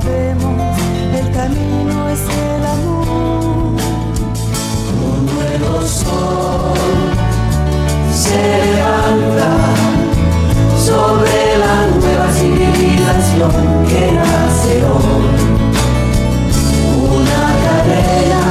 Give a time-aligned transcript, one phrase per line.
[0.00, 0.78] sabemos,
[1.18, 3.76] el camino es el amor.
[5.08, 6.74] Un nuevo sol
[8.14, 9.50] se levanta
[10.88, 13.52] sobre la nueva civilización
[13.88, 15.36] que nace hoy.
[17.18, 18.42] Una cadena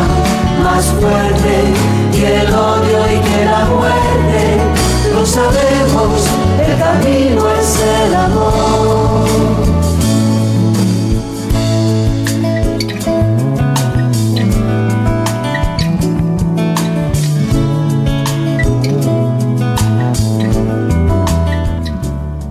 [0.63, 1.55] más fuerte
[2.11, 4.41] que el odio y que la muerte.
[5.13, 6.27] Lo sabemos,
[6.59, 8.66] el camino es el amor.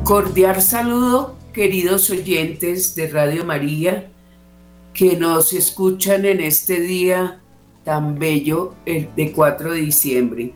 [0.06, 4.08] Cordial saludo, queridos oyentes de Radio María,
[4.94, 7.40] que nos escuchan en este día
[7.82, 10.54] tan bello, el de 4 de diciembre.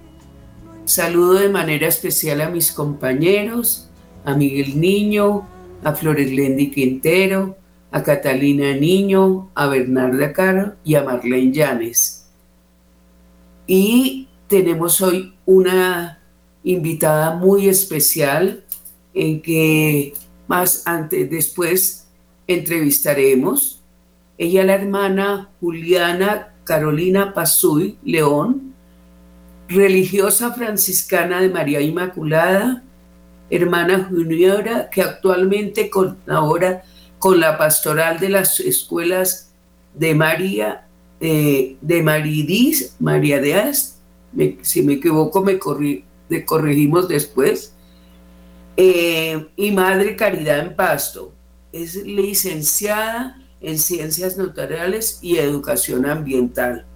[0.84, 3.90] Saludo de manera especial a mis compañeros,
[4.24, 5.48] a Miguel Niño,
[5.82, 7.56] a Flores Lendi Quintero,
[7.90, 12.30] a Catalina Niño, a Bernarda Caro y a Marlene Llanes.
[13.66, 16.20] Y tenemos hoy una
[16.62, 18.62] invitada muy especial,
[19.14, 20.14] en que
[20.46, 22.08] más antes, después
[22.46, 23.80] entrevistaremos.
[24.38, 28.74] Ella, la hermana Juliana Carolina Pazuy León,
[29.68, 32.82] religiosa franciscana de María Inmaculada,
[33.50, 36.82] hermana juniora que actualmente colabora
[37.18, 39.52] con la pastoral de las escuelas
[39.94, 40.86] de María,
[41.20, 43.96] eh, de Maridis, María de Ast,
[44.62, 45.58] si me equivoco me
[46.44, 47.74] corregimos después,
[48.76, 51.32] eh, y Madre Caridad en Pasto.
[51.72, 56.86] Es licenciada en Ciencias Notariales y Educación Ambiental.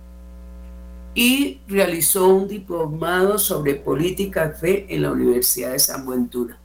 [1.15, 6.59] Y realizó un diplomado sobre política fe en la Universidad de San Buentura.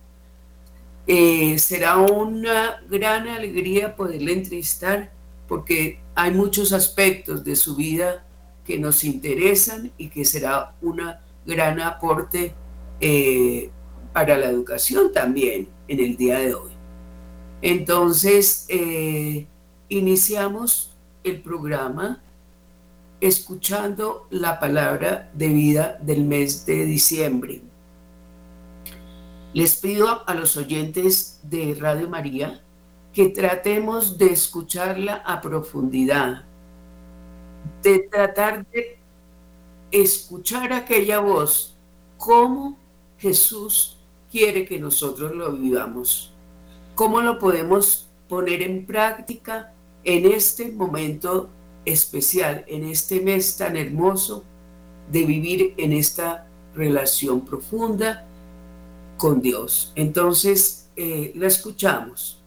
[1.05, 5.11] Eh, será una gran alegría poderle entrevistar
[5.47, 8.23] porque hay muchos aspectos de su vida
[8.63, 11.01] que nos interesan y que será un
[11.45, 12.53] gran aporte
[13.01, 13.71] eh,
[14.13, 16.71] para la educación también en el día de hoy.
[17.61, 19.47] Entonces, eh,
[19.89, 22.21] iniciamos el programa
[23.19, 27.61] escuchando la palabra de vida del mes de diciembre.
[29.53, 32.61] Les pido a los oyentes de Radio María
[33.11, 36.45] que tratemos de escucharla a profundidad,
[37.81, 38.99] de tratar de
[39.91, 41.75] escuchar aquella voz,
[42.17, 42.77] como
[43.17, 43.98] Jesús
[44.31, 46.31] quiere que nosotros lo vivamos.
[46.95, 49.73] ¿Cómo lo podemos poner en práctica
[50.03, 51.49] en este momento
[51.85, 54.43] especial, en este mes tan hermoso
[55.11, 58.27] de vivir en esta relación profunda
[59.17, 59.91] con Dios?
[59.95, 62.38] Entonces, eh, la escuchamos.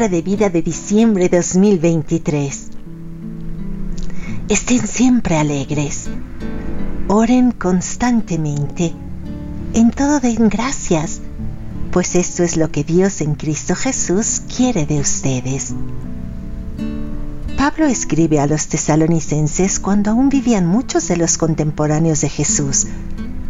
[0.00, 2.68] De vida de diciembre 2023.
[4.48, 6.08] Estén siempre alegres.
[7.06, 8.94] Oren constantemente.
[9.74, 11.20] En todo den gracias,
[11.90, 15.74] pues esto es lo que Dios en Cristo Jesús quiere de ustedes.
[17.58, 22.86] Pablo escribe a los tesalonicenses cuando aún vivían muchos de los contemporáneos de Jesús,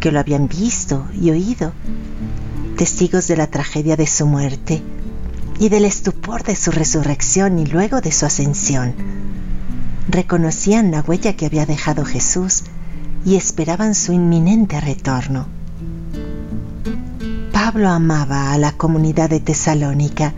[0.01, 1.71] que lo habían visto y oído,
[2.75, 4.83] testigos de la tragedia de su muerte
[5.61, 8.95] y del estupor de su resurrección y luego de su ascensión.
[10.09, 12.63] Reconocían la huella que había dejado Jesús
[13.25, 15.45] y esperaban su inminente retorno.
[17.53, 20.33] Pablo amaba a la comunidad de Tesalónica,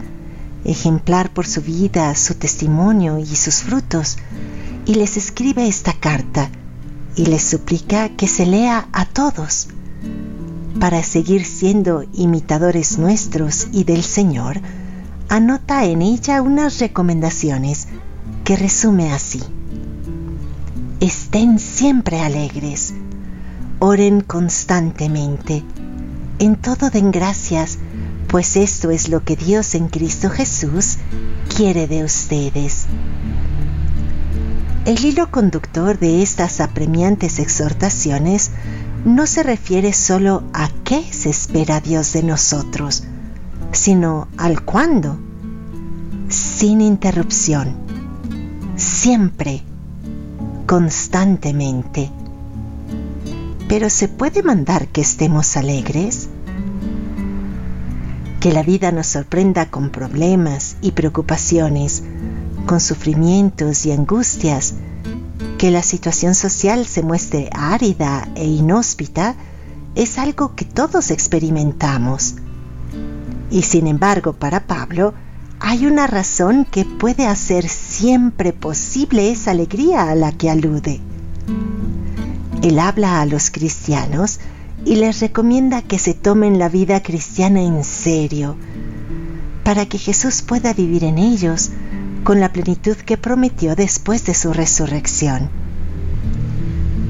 [0.66, 4.18] ejemplar por su vida, su testimonio y sus frutos,
[4.86, 6.50] y les escribe esta carta
[7.16, 9.70] y les suplica que se lea a todos.
[10.82, 14.60] Para seguir siendo imitadores nuestros y del Señor,
[15.34, 17.88] anota en ella unas recomendaciones
[18.44, 19.42] que resume así.
[21.00, 22.94] Estén siempre alegres,
[23.80, 25.64] oren constantemente,
[26.38, 27.80] en todo den gracias,
[28.28, 30.98] pues esto es lo que Dios en Cristo Jesús
[31.58, 32.86] quiere de ustedes.
[34.86, 38.52] El hilo conductor de estas apremiantes exhortaciones
[39.04, 43.06] no se refiere solo a qué se espera Dios de nosotros,
[43.74, 45.18] sino al cuándo,
[46.30, 47.76] sin interrupción,
[48.76, 49.64] siempre,
[50.66, 52.10] constantemente.
[53.68, 56.30] Pero ¿se puede mandar que estemos alegres?
[58.44, 62.04] que la vida nos sorprenda con problemas y preocupaciones,
[62.66, 64.74] con sufrimientos y angustias,
[65.58, 69.36] que la situación social se muestre árida e inhóspita,
[69.96, 72.36] es algo que todos experimentamos.
[73.54, 75.14] Y sin embargo, para Pablo,
[75.60, 81.02] hay una razón que puede hacer siempre posible esa alegría a la que alude.
[82.64, 84.40] Él habla a los cristianos
[84.86, 88.56] y les recomienda que se tomen la vida cristiana en serio,
[89.64, 91.70] para que Jesús pueda vivir en ellos
[92.24, 95.52] con la plenitud que prometió después de su resurrección.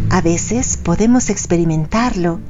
[0.09, 2.41] A veces podemos experimentarlo.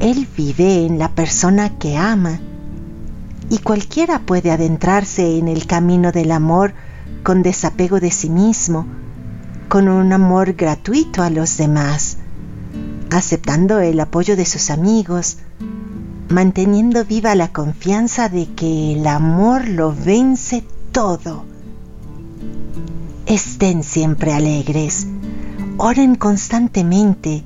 [0.00, 2.38] Él vive en la persona que ama
[3.52, 6.74] y cualquiera puede adentrarse en el camino del amor
[7.22, 8.86] con desapego de sí mismo,
[9.68, 12.16] con un amor gratuito a los demás
[13.12, 15.36] aceptando el apoyo de sus amigos,
[16.28, 21.44] manteniendo viva la confianza de que el amor lo vence todo.
[23.26, 25.06] Estén siempre alegres,
[25.76, 27.44] oren constantemente,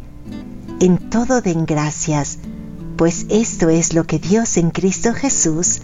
[0.80, 2.38] en todo den gracias,
[2.96, 5.80] pues esto es lo que Dios en Cristo Jesús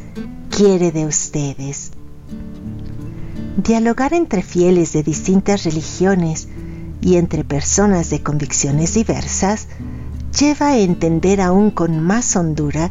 [0.51, 1.93] quiere de ustedes.
[3.57, 6.49] Dialogar entre fieles de distintas religiones
[7.03, 9.69] y entre personas de convicciones diversas
[10.39, 12.91] lleva a entender aún con más hondura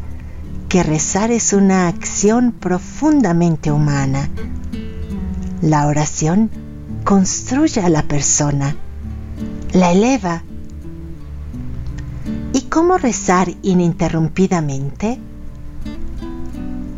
[0.69, 4.29] que rezar es una acción profundamente humana.
[5.61, 6.49] La oración
[7.03, 8.75] construye a la persona,
[9.73, 10.43] la eleva.
[12.53, 15.19] ¿Y cómo rezar ininterrumpidamente?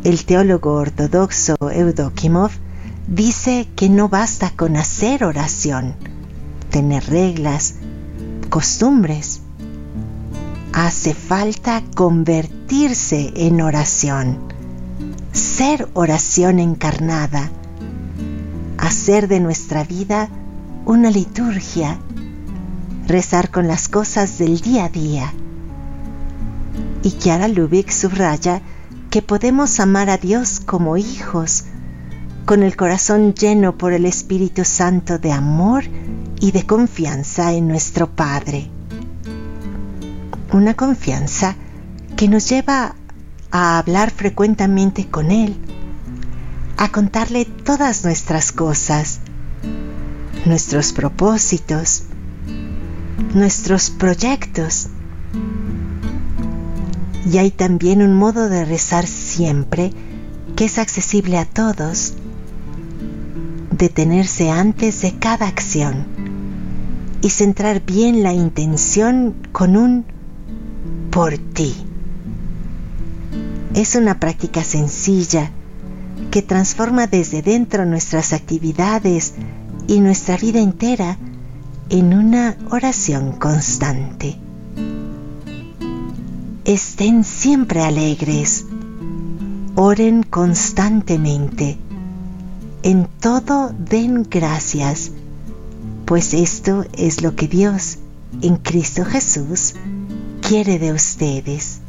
[0.02, 2.50] El teólogo ortodoxo Eudokimov
[3.06, 5.94] dice que no basta con hacer oración,
[6.70, 7.76] tener reglas,
[8.50, 9.42] costumbres.
[10.72, 14.40] Hace falta convertirse en oración,
[15.30, 17.48] ser oración encarnada,
[18.76, 20.28] hacer de nuestra vida
[20.84, 22.00] una liturgia,
[23.06, 25.32] rezar con las cosas del día a día.
[27.04, 28.62] Y Kiara Lubick subraya
[29.10, 31.64] que podemos amar a Dios como hijos,
[32.46, 35.84] con el corazón lleno por el Espíritu Santo de amor
[36.40, 38.70] y de confianza en nuestro Padre.
[40.52, 41.56] Una confianza
[42.16, 42.96] que nos lleva
[43.50, 45.56] a hablar frecuentemente con Él,
[46.78, 49.20] a contarle todas nuestras cosas,
[50.46, 52.04] nuestros propósitos,
[53.34, 54.88] nuestros proyectos.
[57.30, 59.92] Y hay también un modo de rezar siempre
[60.56, 62.14] que es accesible a todos,
[63.70, 66.06] detenerse antes de cada acción
[67.22, 70.04] y centrar bien la intención con un
[71.10, 71.74] por ti.
[73.74, 75.50] Es una práctica sencilla
[76.30, 79.34] que transforma desde dentro nuestras actividades
[79.86, 81.18] y nuestra vida entera
[81.88, 84.38] en una oración constante.
[86.64, 88.66] Estén siempre alegres,
[89.74, 91.78] oren constantemente,
[92.82, 95.10] en todo den gracias
[96.04, 97.98] pues esto es lo que Dios
[98.42, 99.74] en Cristo Jesús
[100.46, 101.80] quiere de ustedes.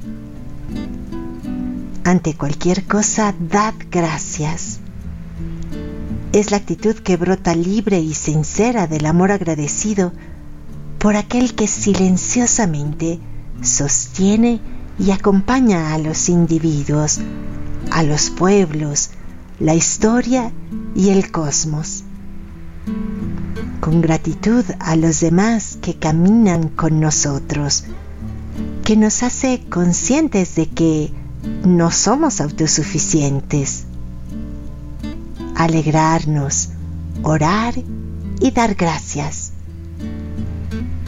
[2.06, 4.80] Ante cualquier cosa, dad gracias.
[6.32, 10.14] Es la actitud que brota libre y sincera del amor agradecido
[10.98, 13.20] por aquel que silenciosamente
[13.62, 14.60] sostiene
[15.00, 17.20] y acompaña a los individuos,
[17.92, 19.12] a los pueblos,
[19.60, 20.52] la historia
[20.96, 22.04] y el cosmos.
[23.80, 27.86] Con gratitud a los demás que caminan con nosotros,
[28.84, 31.14] que nos hace conscientes de que
[31.66, 33.86] no somos autosuficientes.
[35.56, 36.70] Alegrarnos,
[37.24, 37.76] orar
[38.40, 39.45] y dar gracias.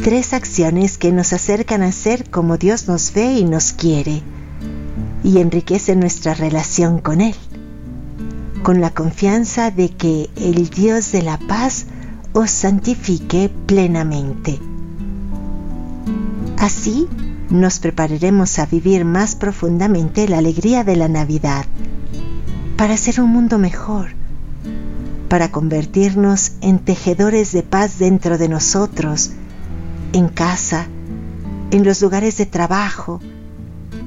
[0.08, 4.22] Tres acciones que nos acercan a ser como Dios nos ve y nos quiere
[5.22, 7.36] y enriquecen nuestra relación con Él,
[8.64, 11.88] con la confianza de que el Dios de la paz
[12.32, 14.62] os santifique plenamente.
[16.58, 17.10] Así,
[17.50, 21.66] nos prepararemos a vivir más profundamente la alegría de la Navidad,
[22.78, 24.12] para hacer un mundo mejor,
[25.28, 29.32] para convertirnos en tejedores de paz dentro de nosotros,
[30.14, 30.88] en casa,
[31.72, 33.20] en los lugares de trabajo,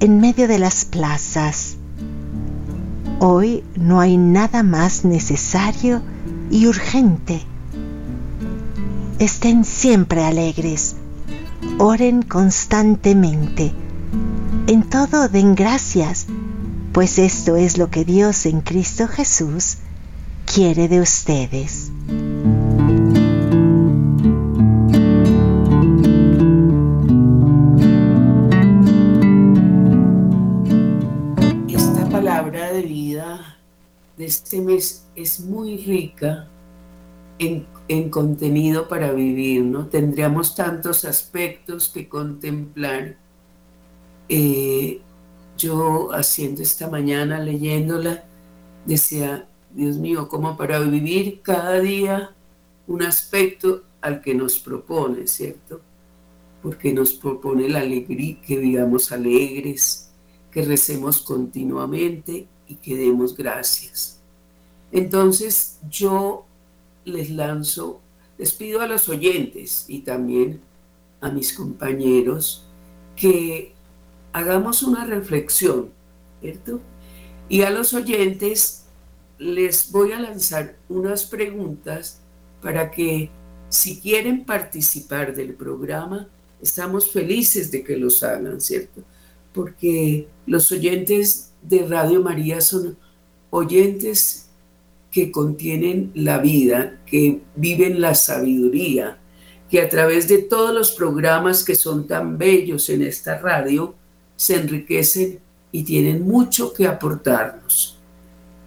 [0.00, 1.76] en medio de las plazas.
[3.18, 6.02] Hoy no hay nada más necesario
[6.50, 7.42] y urgente.
[9.18, 10.96] Estén siempre alegres
[11.78, 13.72] oren constantemente.
[14.66, 16.26] En todo den gracias,
[16.92, 19.78] pues esto es lo que Dios en Cristo Jesús
[20.44, 21.90] quiere de ustedes.
[34.22, 36.48] Este mes es muy rica
[37.38, 39.88] en en contenido para vivir, ¿no?
[39.88, 43.16] Tendríamos tantos aspectos que contemplar.
[44.28, 45.00] Eh,
[45.58, 48.22] yo haciendo esta mañana, leyéndola,
[48.86, 52.30] decía, Dios mío, como para vivir cada día
[52.86, 55.80] un aspecto al que nos propone, ¿cierto?
[56.62, 60.12] Porque nos propone la alegría, que vivamos alegres,
[60.52, 64.20] que recemos continuamente y que demos gracias.
[64.92, 66.46] Entonces yo
[67.04, 68.00] les lanzo,
[68.38, 70.60] les pido a los oyentes y también
[71.20, 72.64] a mis compañeros
[73.16, 73.74] que
[74.32, 75.90] hagamos una reflexión,
[76.40, 76.80] ¿cierto?
[77.48, 78.84] Y a los oyentes
[79.38, 82.20] les voy a lanzar unas preguntas
[82.62, 83.30] para que
[83.68, 86.28] si quieren participar del programa,
[86.62, 89.02] estamos felices de que los hagan, ¿cierto?
[89.52, 92.96] Porque los oyentes de Radio María son
[93.50, 94.48] oyentes
[95.10, 99.18] que contienen la vida, que viven la sabiduría,
[99.68, 103.94] que a través de todos los programas que son tan bellos en esta radio,
[104.36, 105.40] se enriquecen
[105.72, 107.98] y tienen mucho que aportarnos.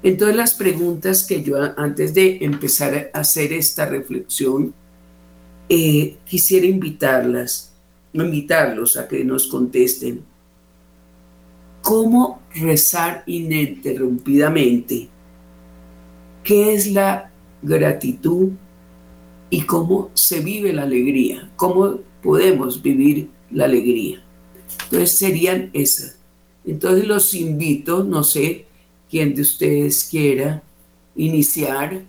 [0.01, 4.73] Entonces las preguntas que yo antes de empezar a hacer esta reflexión,
[5.69, 7.73] eh, quisiera invitarlas,
[8.11, 10.23] invitarlos a que nos contesten.
[11.83, 15.09] ¿Cómo rezar ininterrumpidamente?
[16.43, 18.49] qué es la gratitud
[19.49, 24.23] y cómo se vive la alegría, cómo podemos vivir la alegría.
[24.85, 26.17] Entonces serían esas.
[26.65, 28.65] Entonces los invito, no sé
[29.09, 30.61] quién de ustedes quiera
[31.15, 32.03] iniciar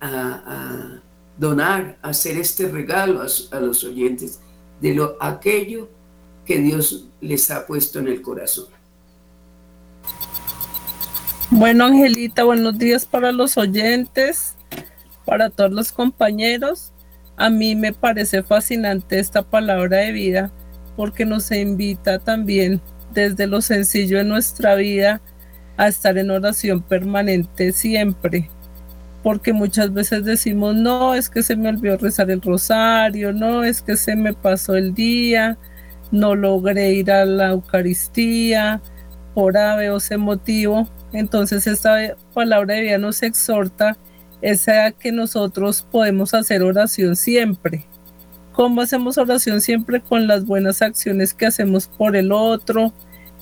[0.00, 1.00] a,
[1.38, 3.26] donar, hacer este regalo a,
[3.56, 4.40] a, los oyentes
[4.80, 5.90] de lo aquello
[6.46, 8.66] que Dios les ha puesto en el corazón.
[11.50, 14.54] Bueno, Angelita, buenos días para los oyentes,
[15.24, 16.92] para todos los compañeros.
[17.36, 20.50] A mí me parece fascinante esta palabra de vida
[20.96, 22.80] porque nos invita también
[23.12, 25.20] desde lo sencillo de nuestra vida
[25.76, 28.48] a estar en oración permanente siempre.
[29.22, 33.82] Porque muchas veces decimos, no, es que se me olvidó rezar el rosario, no, es
[33.82, 35.58] que se me pasó el día,
[36.10, 38.80] no logré ir a la Eucaristía,
[39.34, 43.96] por ave o ese motivo entonces esta palabra de vida nos exhorta
[44.42, 47.86] es a que nosotros podemos hacer oración siempre.
[48.52, 50.00] ¿Cómo hacemos oración siempre?
[50.00, 52.92] Con las buenas acciones que hacemos por el otro,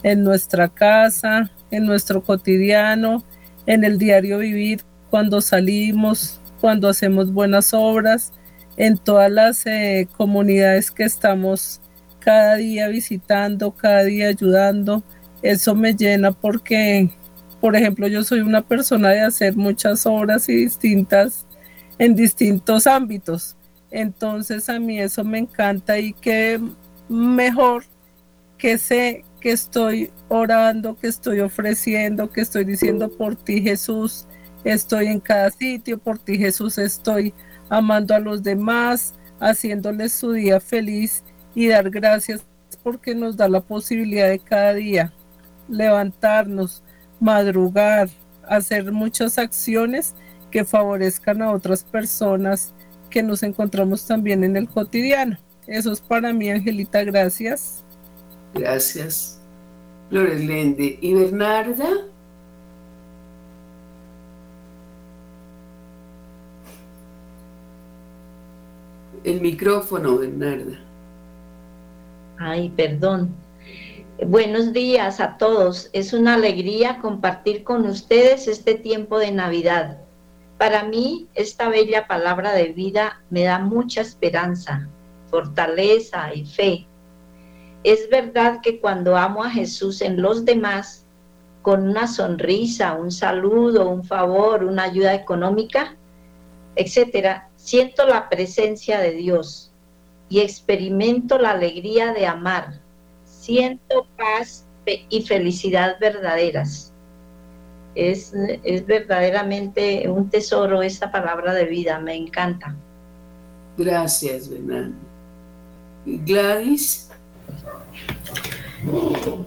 [0.03, 3.25] en nuestra casa, en nuestro cotidiano,
[3.67, 8.33] en el diario vivir, cuando salimos, cuando hacemos buenas obras,
[8.77, 11.81] en todas las eh, comunidades que estamos
[12.25, 15.03] cada día visitando, cada día ayudando.
[15.43, 17.11] Eso me llena porque
[17.65, 21.47] por ejemplo, yo soy una persona de hacer muchas obras y distintas
[21.99, 23.57] en distintos ámbitos.
[23.91, 26.61] Entonces a mí eso me encanta y que
[27.09, 27.85] mejor
[28.59, 34.27] que sé que estoy orando, que estoy ofreciendo, que estoy diciendo por ti Jesús,
[34.65, 37.33] estoy en cada sitio, por ti Jesús estoy
[37.71, 41.25] amando a los demás, haciéndoles su día feliz
[41.55, 42.45] y dar gracias
[42.83, 45.13] porque nos da la posibilidad de cada día
[45.69, 46.83] levantarnos,
[47.21, 48.09] madrugar,
[48.47, 50.15] hacer muchas acciones
[50.51, 52.75] que favorezcan a otras personas
[53.11, 55.39] que nos encontramos también en el cotidiano.
[55.67, 57.85] Eso es para mí, Angelita, gracias.
[58.55, 59.41] Gracias.
[60.11, 60.99] Flores Lende.
[61.01, 61.89] ¿Y Bernarda?
[69.25, 70.79] El micrófono, Bernarda.
[72.39, 73.35] Ay, perdón.
[74.27, 75.89] Buenos días a todos.
[75.93, 79.99] Es una alegría compartir con ustedes este tiempo de Navidad.
[80.59, 84.89] Para mí, esta bella palabra de vida me da mucha esperanza,
[85.31, 86.87] fortaleza y fe.
[87.85, 91.07] Es verdad que cuando amo a Jesús en los demás,
[91.63, 95.95] con una sonrisa, un saludo, un favor, una ayuda económica,
[96.75, 99.74] etcétera, siento la presencia de Dios
[100.35, 102.81] y experimento la alegría de amar
[103.25, 106.93] siento paz y felicidad verdaderas.
[107.95, 108.33] Es,
[108.65, 112.75] es verdaderamente un tesoro esta palabra de vida, me encanta.
[113.79, 114.95] Gracias, Bernardo.
[116.05, 117.09] Gladys.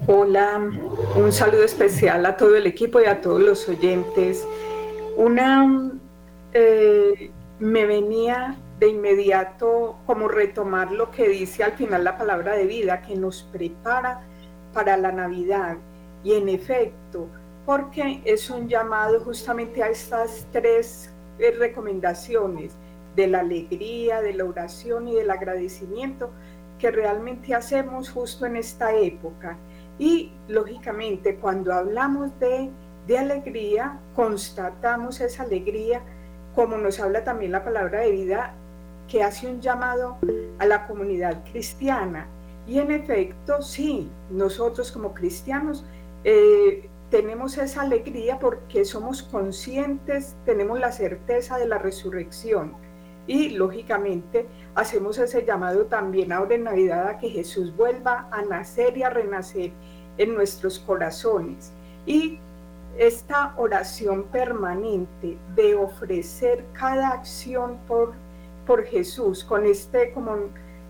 [0.07, 0.71] Hola,
[1.17, 4.47] un saludo especial a todo el equipo y a todos los oyentes.
[5.17, 5.91] Una
[6.53, 7.29] eh,
[7.59, 13.01] me venía de inmediato como retomar lo que dice al final la palabra de vida,
[13.01, 14.21] que nos prepara
[14.73, 15.77] para la Navidad.
[16.23, 17.27] Y en efecto,
[17.65, 22.75] porque es un llamado justamente a estas tres eh, recomendaciones
[23.15, 26.29] de la alegría, de la oración y del agradecimiento
[26.77, 29.57] que realmente hacemos justo en esta época.
[29.97, 32.69] Y lógicamente cuando hablamos de,
[33.07, 36.01] de alegría, constatamos esa alegría,
[36.53, 38.53] como nos habla también la palabra de vida
[39.07, 40.17] que hace un llamado
[40.59, 42.27] a la comunidad cristiana.
[42.67, 45.85] Y en efecto, sí, nosotros como cristianos
[46.23, 52.73] eh, tenemos esa alegría porque somos conscientes, tenemos la certeza de la resurrección.
[53.25, 58.97] Y lógicamente hacemos ese llamado también ahora en Navidad a que Jesús vuelva a nacer
[58.97, 59.71] y a renacer
[60.17, 61.71] en nuestros corazones.
[62.05, 62.39] Y
[62.97, 68.13] esta oración permanente de ofrecer cada acción por
[68.67, 70.35] por Jesús, con este, como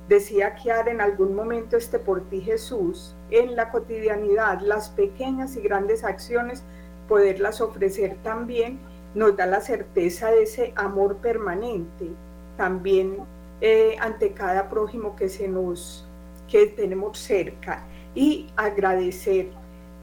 [0.10, 5.62] decía Kiara en algún momento, este por ti Jesús, en la cotidianidad, las pequeñas y
[5.62, 6.64] grandes acciones,
[7.08, 8.80] poderlas ofrecer también,
[9.14, 12.10] nos da la certeza de ese amor permanente,
[12.58, 13.18] también
[13.62, 16.06] eh, ante cada prójimo que se nos,
[16.48, 17.84] que tenemos cerca
[18.16, 19.50] y agradecer.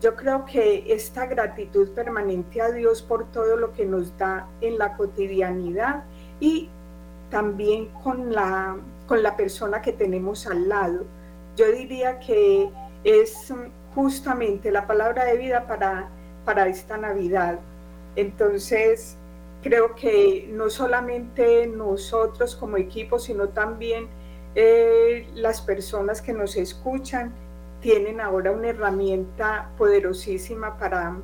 [0.00, 4.78] Yo creo que esta gratitud permanente a Dios por todo lo que nos da en
[4.78, 6.04] la cotidianidad
[6.40, 6.68] y
[7.34, 8.76] también con la,
[9.08, 11.02] con la persona que tenemos al lado.
[11.56, 12.70] Yo diría que
[13.02, 13.52] es
[13.92, 16.10] justamente la palabra de vida para,
[16.44, 17.58] para esta Navidad.
[18.14, 19.16] Entonces,
[19.64, 24.06] creo que no solamente nosotros como equipo, sino también
[24.54, 27.32] eh, las personas que nos escuchan
[27.80, 31.16] tienen ahora una herramienta poderosísima para,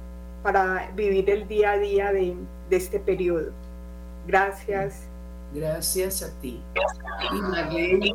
[0.42, 2.34] para vivir el día a día de,
[2.68, 3.52] de este periodo.
[4.26, 5.09] Gracias.
[5.54, 6.60] Gracias a ti.
[7.32, 8.14] Y Marlene.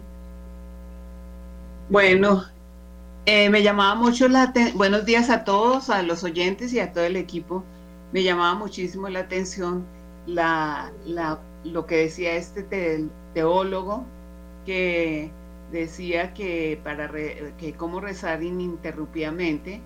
[1.89, 2.45] Bueno,
[3.25, 6.93] eh, me llamaba mucho la atención, buenos días a todos, a los oyentes y a
[6.93, 7.63] todo el equipo.
[8.11, 9.85] Me llamaba muchísimo la atención
[10.25, 14.05] la, la, lo que decía este teólogo
[14.65, 15.31] que
[15.71, 19.81] decía que para que cómo rezar ininterrumpidamente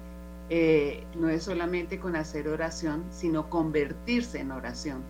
[0.50, 5.04] eh, no es solamente con hacer oración, sino convertirse en oración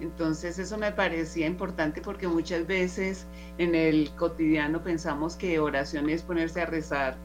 [0.00, 3.26] entonces eso me parecía importante porque muchas veces
[3.58, 7.16] en el cotidiano pensamos que oración es ponerse a rezar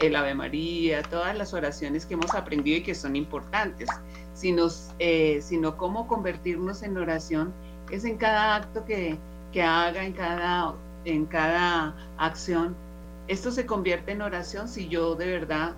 [0.00, 3.88] el Ave María, todas las oraciones que hemos aprendido y que son importantes,
[4.34, 7.52] sino, eh, sino cómo convertirnos en oración
[7.90, 9.16] es en cada acto que,
[9.52, 10.74] que haga, en cada,
[11.06, 12.76] en cada acción.
[13.28, 15.74] Esto se convierte en oración si yo de verdad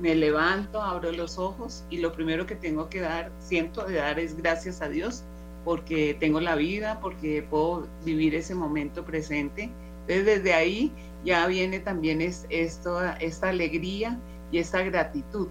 [0.00, 4.18] me levanto, abro los ojos y lo primero que tengo que dar, siento de dar
[4.18, 5.22] es gracias a Dios
[5.64, 9.70] porque tengo la vida, porque puedo vivir ese momento presente.
[10.02, 10.92] Entonces desde ahí
[11.24, 14.18] ya viene también es esta alegría
[14.52, 15.48] y esta gratitud,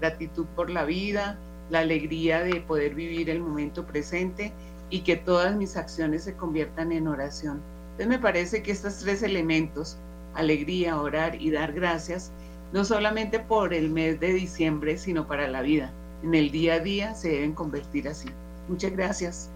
[0.00, 1.36] gratitud por la vida,
[1.70, 4.52] la alegría de poder vivir el momento presente
[4.88, 7.60] y que todas mis acciones se conviertan en oración.
[7.92, 9.96] Entonces me parece que estos tres elementos,
[10.34, 12.30] alegría, orar y dar gracias,
[12.72, 15.90] no solamente por el mes de diciembre, sino para la vida.
[16.22, 18.28] En el día a día se deben convertir así.
[18.68, 19.50] Muchas gracias.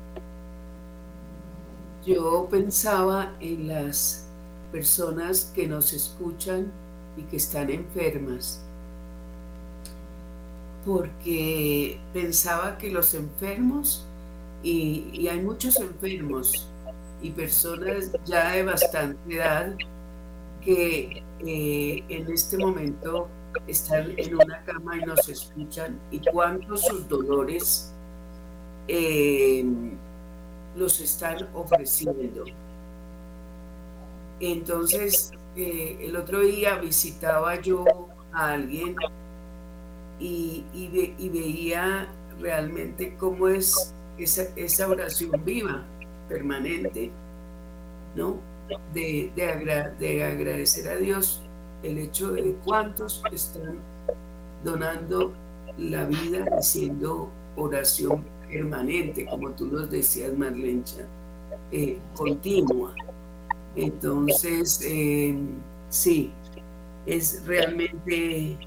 [2.04, 4.26] Yo pensaba en las
[4.72, 6.72] personas que nos escuchan
[7.16, 8.62] y que están enfermas,
[10.86, 14.06] porque pensaba que los enfermos,
[14.62, 16.68] y, hay muchos enfermos
[17.22, 19.74] y personas ya de bastante edad
[20.62, 23.28] que eh, en este momento
[23.66, 27.92] están en una cama y nos escuchan y cuántos sus dolores
[28.88, 29.64] eh,
[30.76, 32.44] los están ofreciendo.
[34.40, 37.84] Entonces, eh, el otro día visitaba yo
[38.32, 38.96] a alguien
[40.18, 40.64] y,
[41.32, 42.08] veía
[42.40, 45.84] realmente cómo es esa, esa, oración viva,
[46.28, 47.10] permanente,
[48.14, 48.36] ¿no?
[48.94, 49.32] De,
[49.98, 51.42] de agradecer a Dios
[51.82, 53.78] el hecho de cuántos están
[54.64, 55.32] donando
[55.78, 61.06] la vida haciendo oración permanente, como tú nos decías, Marlencha,
[61.70, 62.94] eh, continua.
[63.76, 65.36] Entonces, eh,
[65.88, 66.32] sí,
[67.06, 68.58] es realmente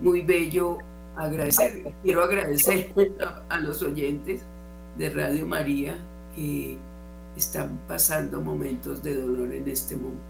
[0.00, 0.78] muy bello
[1.16, 1.92] agradecer.
[2.02, 2.92] Quiero agradecer
[3.48, 4.42] a, los oyentes
[4.96, 5.96] de Radio María
[6.34, 6.76] que
[7.36, 10.20] están pasando momentos de dolor en este mundo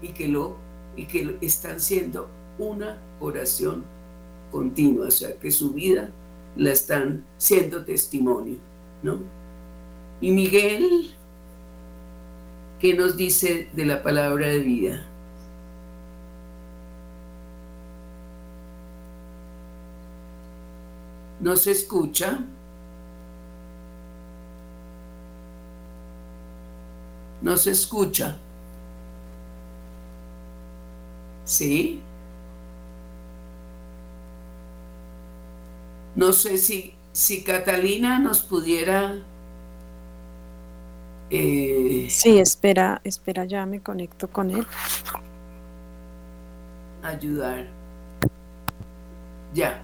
[0.00, 0.56] y que lo
[0.96, 3.82] y que están siendo una oración
[4.52, 6.10] continua, o sea, que su vida
[6.56, 8.56] la están siendo testimonio,
[9.02, 9.18] ¿no?
[10.20, 11.14] Y Miguel,
[12.80, 15.06] ¿qué nos dice de la palabra de vida?
[21.40, 22.38] ¿No se escucha?
[27.42, 28.38] No se escucha.
[31.44, 32.03] ¿Sí?
[36.16, 39.16] No sé si, si Catalina nos pudiera...
[41.30, 44.66] Eh, sí, espera, espera, ya me conecto con él.
[47.02, 47.66] Ayudar.
[49.52, 49.82] Ya.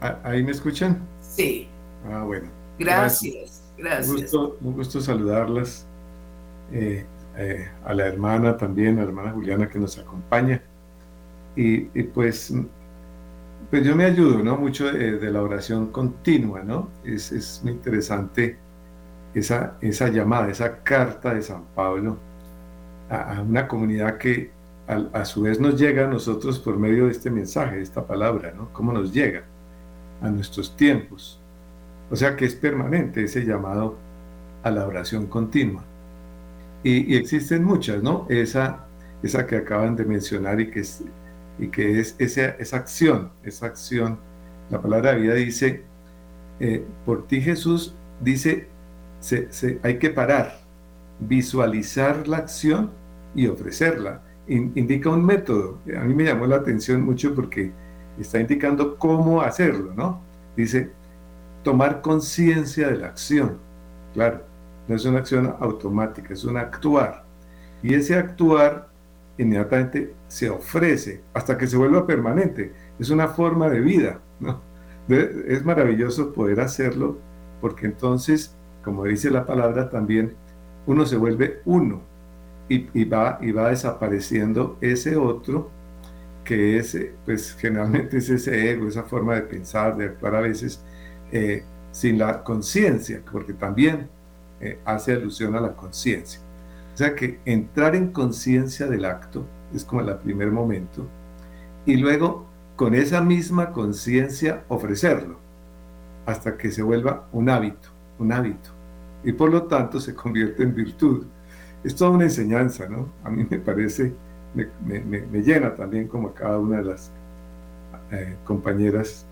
[0.00, 1.00] Ah, ¿Ahí me escuchan?
[1.20, 1.68] Sí.
[2.10, 2.48] Ah, bueno.
[2.78, 4.08] Gracias, gracias.
[4.08, 5.84] Un gusto, un gusto saludarlas.
[6.72, 7.04] Eh,
[7.36, 10.62] eh, a la hermana también, a la hermana Juliana que nos acompaña.
[11.56, 12.52] Y, pues,
[13.70, 14.56] pues yo me ayudo, ¿no?
[14.56, 16.88] Mucho de, la oración continua, ¿no?
[17.04, 18.56] Es, es, muy interesante
[19.34, 22.18] esa, esa llamada, esa carta de San Pablo
[23.10, 24.50] a, una comunidad que
[24.86, 28.52] a, su vez nos llega a nosotros por medio de este mensaje, de esta palabra,
[28.56, 28.72] ¿no?
[28.72, 29.44] ¿Cómo nos llega
[30.22, 31.38] a nuestros tiempos?
[32.10, 33.98] O sea que es permanente ese llamado
[34.62, 35.84] a la oración continua.
[36.82, 38.24] Y, existen muchas, ¿no?
[38.30, 38.86] Esa,
[39.22, 41.04] esa que acaban de mencionar y que es,
[41.58, 44.18] y que es esa, esa acción, esa acción.
[44.70, 45.82] La palabra de vida dice,
[46.60, 48.68] eh, por ti Jesús, dice,
[49.20, 50.60] se, hay que parar,
[51.20, 52.90] visualizar la acción
[53.34, 54.22] y ofrecerla.
[54.48, 55.78] indica un método.
[55.96, 57.72] A mí me llamó la atención mucho porque
[58.18, 60.22] está indicando cómo hacerlo, ¿no?
[60.56, 60.90] Dice,
[61.62, 63.58] tomar conciencia de la acción.
[64.14, 64.42] Claro,
[64.88, 67.24] no es una acción automática, es un actuar.
[67.82, 68.87] Y ese actuar
[69.38, 72.72] inmediatamente se ofrece hasta que se vuelva permanente.
[72.98, 74.20] Es una forma de vida.
[74.40, 74.60] ¿no?
[75.08, 77.16] es maravilloso poder hacerlo
[77.60, 80.34] porque entonces, como dice la palabra también,
[80.86, 82.02] uno se vuelve uno
[82.68, 85.70] y, va, y va desapareciendo ese otro
[86.44, 90.82] que es, pues generalmente es ese ego, esa forma de pensar, de actuar a veces
[91.30, 94.08] eh, sin la conciencia, porque también
[94.60, 96.40] eh, hace alusión a la conciencia.
[96.98, 101.06] O sea que entrar en conciencia del acto es como el primer momento
[101.86, 105.38] y luego con esa misma conciencia ofrecerlo
[106.26, 108.70] hasta que se vuelva un hábito, un hábito
[109.22, 111.24] y por lo tanto se convierte en virtud.
[111.84, 113.08] Es toda una enseñanza, ¿no?
[113.22, 114.12] A mí me parece,
[114.52, 117.12] me, llena también como a cada una de las
[118.10, 119.24] eh, compañeras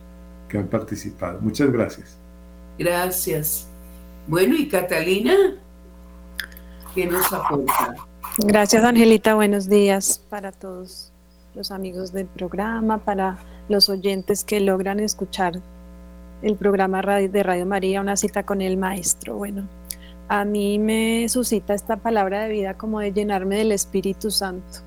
[0.48, 1.40] que han participado.
[1.40, 2.16] Muchas gracias.
[2.78, 3.66] Gracias.
[4.28, 5.34] Bueno, y Catalina,
[8.38, 9.34] Gracias, Angelita.
[9.34, 11.12] Buenos días para todos
[11.54, 15.60] los amigos del programa, para los oyentes que logran escuchar
[16.42, 19.36] el programa de Radio María, una cita con el maestro.
[19.36, 19.68] Bueno,
[20.28, 24.80] a mí me suscita esta palabra de vida como de llenarme del Espíritu Santo,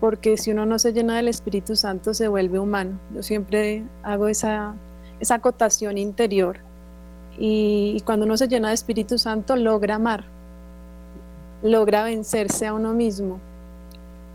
[0.00, 2.98] porque si uno no se llena del Espíritu Santo se vuelve humano.
[3.14, 4.74] Yo siempre hago esa,
[5.18, 6.58] esa acotación interior
[7.38, 10.24] y, cuando uno se llena de Espíritu Santo logra amar,
[11.62, 13.38] logra vencerse a uno mismo,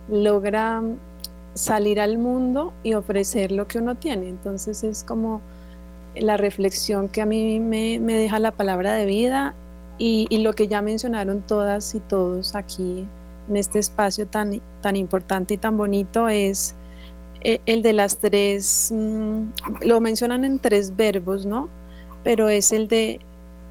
[0.09, 0.81] logra
[1.53, 4.29] salir al mundo y ofrecer lo que uno tiene.
[4.29, 5.41] Entonces es como
[6.15, 9.55] la reflexión que a mí me, deja la palabra de vida
[9.97, 13.07] y, lo que ya mencionaron todas y todos aquí
[13.49, 16.75] en este espacio tan, tan importante y tan bonito es
[17.41, 19.43] eh, el de las tres, mm,
[19.81, 21.69] lo mencionan en tres verbos, ¿no?
[22.23, 23.19] Pero es el de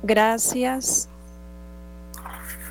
[0.02, 1.08] gracias.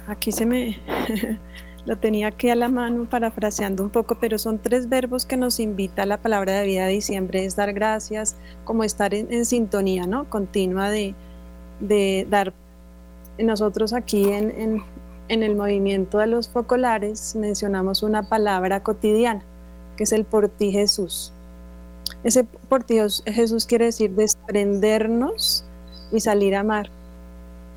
[0.07, 0.79] Aquí se me,
[1.85, 5.59] lo tenía aquí a la mano parafraseando un poco, pero son tres verbos que nos
[5.59, 10.07] invita a la palabra de vida de diciembre, es dar gracias, como estar en, sintonía,
[10.07, 10.29] ¿no?
[10.29, 11.15] Continua de,
[11.79, 12.53] de, dar,
[13.37, 14.83] nosotros aquí en, en,
[15.27, 19.43] en el movimiento de los focolares mencionamos una palabra cotidiana,
[19.97, 21.33] que es el por ti Jesús.
[22.23, 25.65] Ese por ti Jesús quiere decir desprendernos
[26.11, 26.89] y salir a amar.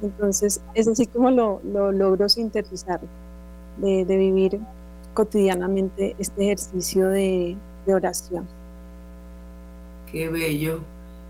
[0.02, 3.00] Entonces, es así como lo, lo logro sintetizar
[3.78, 4.60] de, vivir
[5.14, 7.56] cotidianamente este ejercicio de,
[7.86, 8.48] oración.
[10.10, 10.80] Qué bello,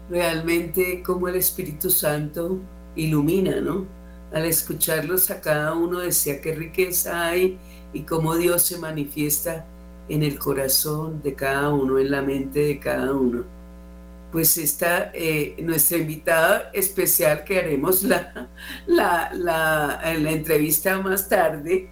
[0.09, 2.59] realmente como el Espíritu Santo
[2.95, 3.85] ilumina, ¿no?
[4.33, 7.59] Al escucharlos a cada uno decía qué riqueza hay
[7.93, 9.67] y cómo Dios se manifiesta
[10.09, 13.45] en el corazón de cada uno, en la mente de cada uno.
[14.37, 18.51] Pues está eh, nuestra invitada especial que haremos la,
[18.87, 21.89] la, la, la entrevista más tarde,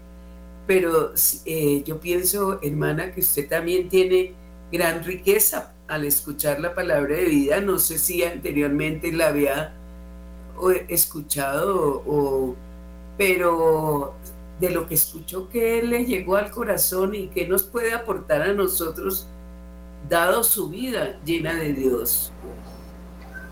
[0.66, 1.14] pero
[1.46, 4.35] eh, yo pienso, hermana, que usted también tiene
[4.70, 7.62] gran riqueza al escuchar la palabra de vida.
[7.62, 9.72] No sé si anteriormente la había
[10.88, 12.54] escuchado, o,
[13.16, 14.16] pero
[14.61, 18.52] de lo que escuchó que le llegó al corazón y que nos puede aportar a
[18.52, 19.30] nosotros,
[20.08, 22.32] dado su vida llena de Dios.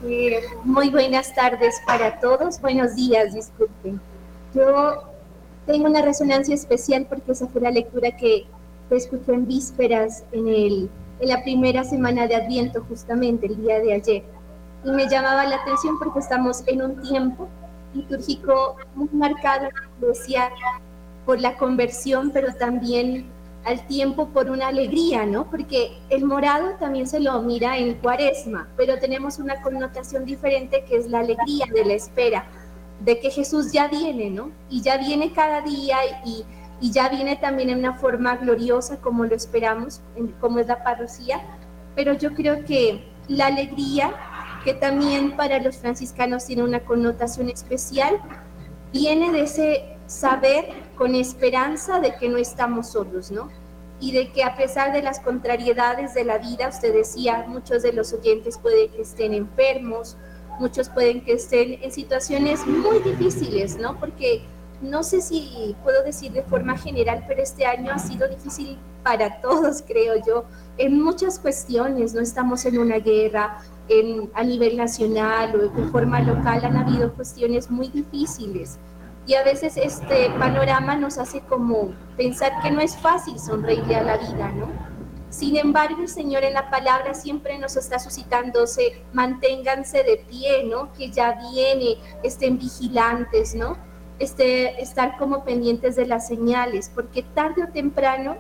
[0.04, 4.00] Eh, muy buenas tardes para todos, buenos días, disculpen.
[4.54, 5.04] Yo
[5.66, 8.46] tengo una resonancia especial porque esa fue la lectura que
[8.90, 13.94] escuché en vísperas en, el, en la primera semana de Adviento, justamente el día de
[13.94, 14.24] ayer.
[14.84, 17.48] Y me llamaba la atención porque estamos en un tiempo
[17.94, 19.68] litúrgico muy marcado
[20.00, 20.50] decía,
[21.24, 23.26] por la conversión, pero también
[23.64, 25.48] al tiempo por una alegría, ¿no?
[25.48, 30.96] Porque el morado también se lo mira en cuaresma, pero tenemos una connotación diferente que
[30.96, 32.46] es la alegría de la espera
[33.05, 34.51] de que Jesús ya viene, ¿no?
[34.68, 36.44] Y ya viene cada día y,
[36.90, 40.01] ya viene también en una forma gloriosa como lo esperamos,
[40.40, 41.40] como es la parrocía,
[41.94, 44.12] pero yo creo que la alegría,
[44.64, 48.18] que también para los franciscanos tiene una connotación especial,
[48.92, 53.48] viene de ese saber con esperanza de que no estamos solos, ¿no?
[54.00, 57.92] Y de que a pesar de las contrariedades de la vida, usted decía, muchos de
[57.92, 60.16] los oyentes pueden que estén enfermos,
[60.58, 63.98] muchos pueden que estén en situaciones muy difíciles, ¿no?
[63.98, 64.42] Porque
[64.80, 69.40] no sé si puedo decir de forma general, pero este año ha sido difícil para
[69.40, 70.44] todos, creo yo,
[70.78, 72.14] en muchas cuestiones.
[72.14, 73.58] No estamos en una guerra
[74.34, 78.78] a nivel nacional o de forma local, han habido cuestiones muy difíciles.
[79.26, 84.02] Y a veces este panorama nos hace como pensar que no es fácil sonreírle a
[84.02, 84.68] la vida, ¿no?
[85.30, 90.92] Sin embargo, el Señor en la palabra siempre nos está suscitándose, manténganse de pie, ¿no?
[90.92, 93.78] Que ya viene, estén vigilantes, ¿no?
[94.18, 98.37] Este, estar como pendientes de las señales, porque tarde o temprano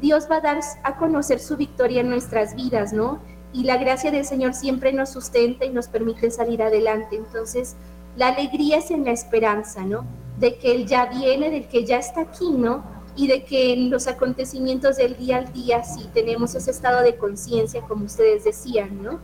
[0.00, 3.20] Dios va a dar a conocer su victoria en nuestras vidas, ¿no?
[3.52, 7.16] Y la gracia del Señor siempre nos sustenta y nos permite salir adelante.
[7.16, 7.76] Entonces,
[8.16, 10.04] la alegría es en la esperanza, ¿no?
[10.38, 12.96] De que Él ya viene, de que ya está aquí, ¿no?
[13.16, 17.16] y de que en los acontecimientos del día al día, si tenemos ese estado de
[17.16, 19.18] conciencia, como ustedes decían, ¿no?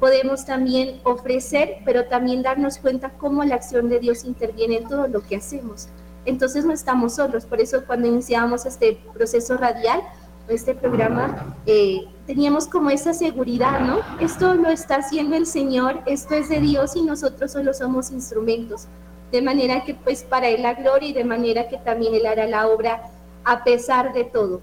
[0.00, 5.06] Podemos también ofrecer, pero también darnos cuenta cómo la acción de Dios interviene en todo
[5.06, 5.88] lo que hacemos.
[6.24, 10.02] Entonces no estamos solos, por eso cuando iniciamos este proceso radial,
[10.48, 14.00] este programa, eh, teníamos como esa seguridad, ¿no?
[14.20, 18.86] Esto lo está haciendo el Señor, esto es de Dios y nosotros solo somos instrumentos.
[19.32, 22.46] De manera que pues para Él la gloria y de manera que también Él hará
[22.46, 23.10] la obra
[23.44, 24.60] a pesar de todo.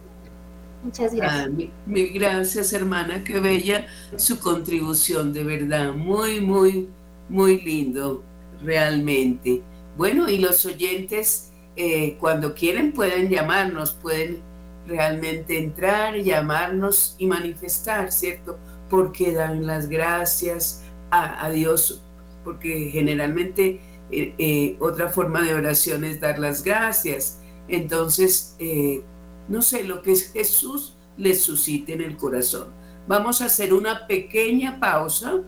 [0.83, 1.47] Muchas gracias.
[1.47, 3.23] Ah, mil, gracias, hermana.
[3.23, 5.93] Qué bella su contribución, de verdad.
[5.93, 6.89] Muy, muy,
[7.29, 8.23] muy lindo,
[8.61, 9.61] realmente.
[9.97, 14.41] Bueno, y los oyentes, eh, cuando quieren, pueden llamarnos, pueden
[14.87, 18.57] realmente entrar, llamarnos y manifestar, ¿cierto?
[18.89, 22.01] Porque dan las gracias a, Dios,
[22.43, 29.03] porque generalmente eh, eh, otra forma de oración es dar las gracias entonces, eh,
[29.47, 32.67] no sé, lo que Jesús les suscite en el corazón.
[33.07, 35.41] Vamos a hacer una pequeña pausa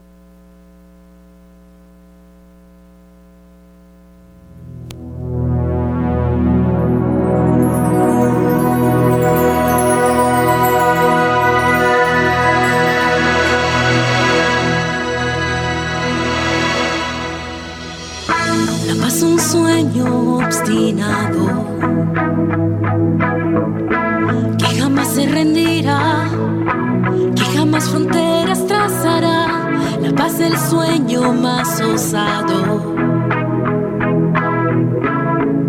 [30.46, 32.94] el sueño más osado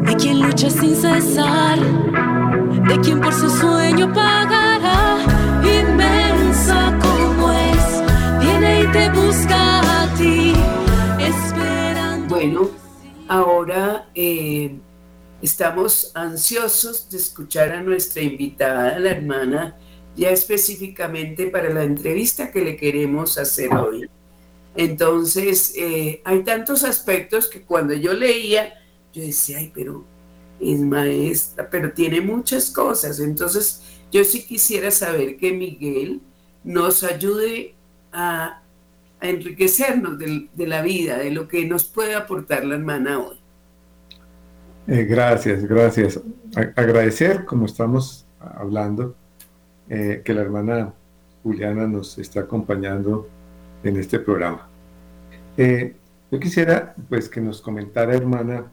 [0.05, 1.79] de quien lucha sin cesar,
[2.89, 5.19] de quien por su sueño pagará,
[5.63, 8.03] inmensa como es,
[8.41, 10.53] viene y te busca a ti,
[11.19, 12.35] esperando.
[12.35, 12.71] Bueno,
[13.29, 14.79] ahora eh,
[15.41, 19.77] estamos ansiosos de escuchar a nuestra invitada, la hermana,
[20.15, 24.09] ya específicamente para la entrevista que le queremos hacer hoy.
[24.77, 28.75] Entonces, eh, hay tantos aspectos que cuando yo leía,
[29.13, 30.05] yo decía, ay, pero
[30.61, 33.21] es maestra, pero tiene muchas cosas.
[33.21, 36.21] Entonces, yo sí quisiera saber que Miguel
[36.63, 37.75] nos ayude
[38.13, 38.63] a,
[39.19, 43.37] enriquecernos de, la vida, de lo que nos puede aportar la hermana hoy.
[44.87, 46.21] Eh, gracias, gracias.
[46.77, 49.17] agradecer, como estamos hablando,
[49.89, 50.93] eh, que la hermana
[51.43, 53.27] Juliana nos está acompañando
[53.83, 54.69] en este programa.
[55.57, 55.95] Eh,
[56.31, 58.71] yo quisiera pues que nos comentara, hermana,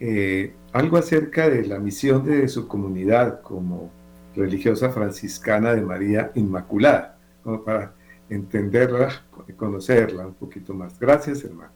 [0.00, 3.90] eh, algo acerca de la misión de su comunidad como
[4.36, 7.94] religiosa franciscana de María Inmaculada, como para
[8.30, 10.98] entenderla y conocerla un poquito más.
[10.98, 11.72] Gracias, hermano.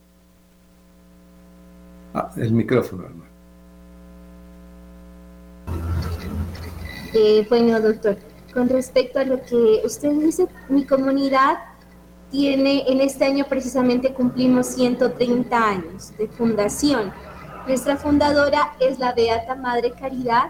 [2.13, 3.33] Ah, el micrófono, hermano.
[7.13, 8.17] Eh, bueno, doctor,
[8.53, 11.57] con respecto a lo que usted dice, mi comunidad
[12.33, 17.13] tiene, en este año precisamente cumplimos 130 años de fundación.
[17.67, 20.45] Nuestra fundadora es la Beata Madre Caridad,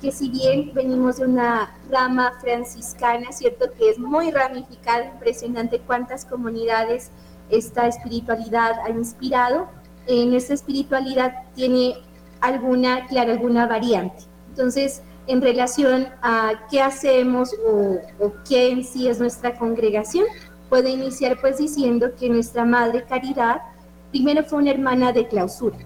[0.00, 6.24] que si bien venimos de una rama franciscana, cierto que es muy ramificada, impresionante cuántas
[6.24, 7.10] comunidades
[7.50, 9.68] esta espiritualidad ha inspirado,
[10.06, 11.96] en esta espiritualidad tiene
[12.40, 14.24] alguna, claro, alguna variante.
[14.48, 20.26] Entonces, en relación a qué hacemos o, qué en sí es nuestra congregación,
[20.68, 23.62] puede iniciar pues diciendo que nuestra Madre Caridad
[24.10, 25.76] primero fue una hermana de clausura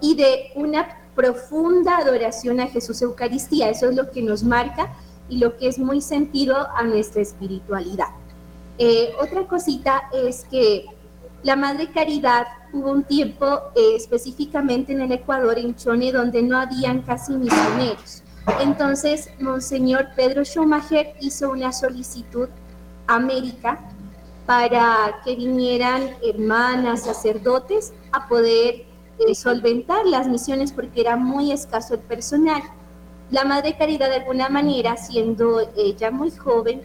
[0.00, 3.68] y de una profunda adoración a Jesús Eucaristía.
[3.68, 4.94] Eso es lo que nos marca
[5.28, 8.08] y lo que es muy sentido a nuestra espiritualidad.
[8.78, 10.86] Eh, otra cosita es que
[11.42, 16.58] la Madre Caridad hubo un tiempo eh, específicamente en el Ecuador, en Chone, donde no
[16.58, 18.22] habían casi misioneros.
[18.60, 22.48] Entonces, Monseñor Pedro Schumacher hizo una solicitud
[23.06, 23.80] América
[24.46, 28.86] para que vinieran hermanas, sacerdotes, a poder
[29.18, 32.62] eh, solventar las misiones porque era muy escaso el personal.
[33.30, 36.82] La Madre Caridad, de alguna manera, siendo ella muy joven,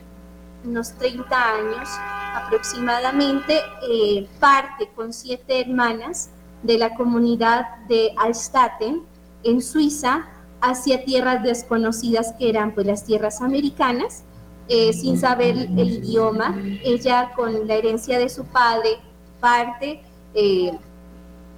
[0.63, 1.89] unos 30 años
[2.35, 6.29] aproximadamente, eh, parte con siete hermanas
[6.63, 9.03] de la comunidad de Alstaten
[9.43, 10.27] en Suiza
[10.61, 14.23] hacia tierras desconocidas que eran pues las tierras americanas,
[14.69, 16.57] eh, sin saber el idioma.
[16.83, 18.97] Ella con la herencia de su padre
[19.39, 20.01] parte
[20.33, 20.71] eh,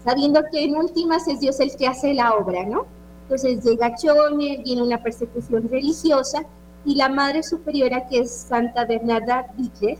[0.03, 2.85] sabiendo que en últimas es Dios el que hace la obra, ¿no?
[3.23, 6.43] Entonces llega Chone, viene una persecución religiosa
[6.85, 9.97] y la Madre Superiora, que es Santa Bernarda Hitler,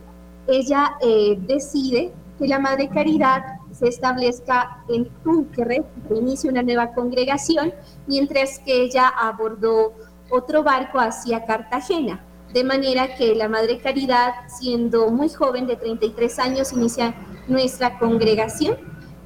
[0.47, 6.93] ella eh, decide que la Madre Caridad se establezca en Túnquerre, que inicie una nueva
[6.93, 7.73] congregación,
[8.07, 9.93] mientras que ella abordó
[10.31, 12.23] otro barco hacia Cartagena.
[12.53, 17.13] De manera que la Madre Caridad, siendo muy joven, de 33 años, inicia
[17.47, 18.77] nuestra congregación,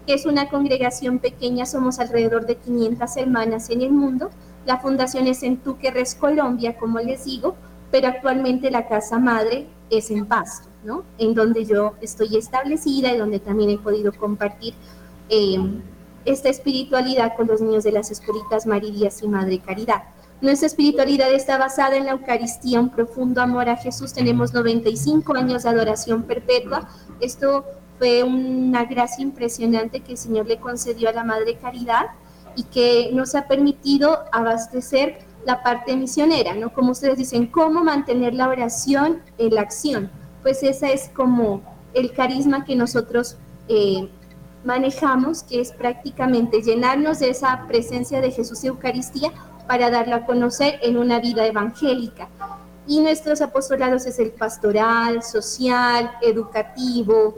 [0.06, 4.30] que es una congregación pequeña, somos alrededor de 500 hermanas en el mundo,
[4.66, 7.56] la fundación es en Túquerres, Colombia, como les digo,
[7.92, 11.04] pero actualmente la casa madre es en Pasto, ¿no?
[11.18, 14.74] En donde yo estoy establecida y donde también he podido compartir
[15.30, 15.58] eh,
[16.26, 20.04] esta espiritualidad con los niños de las escuelitas Marías y Madre Caridad.
[20.44, 24.12] Nuestra espiritualidad está basada en la Eucaristía, un profundo amor a Jesús.
[24.12, 26.89] Tenemos 95 años de adoración perpetua.
[27.21, 27.63] Esto
[27.98, 32.08] fue una gracia impresionante que el Señor le concedió a la Madre Caridad
[32.58, 36.73] y que nos ha permitido abastecer la parte misionera, ¿no?
[36.73, 40.12] Como ustedes dicen, ¿cómo mantener la oración en la acción?
[40.41, 41.62] Pues esa es como
[41.94, 43.37] el carisma que nosotros
[43.69, 44.10] eh,
[44.65, 49.31] manejamos, que es prácticamente llenarnos de esa presencia de Jesús y Eucaristía
[49.68, 52.28] para darla a conocer en una vida evangélica.
[52.86, 57.36] Y nuestros apostolados es el pastoral, social, educativo,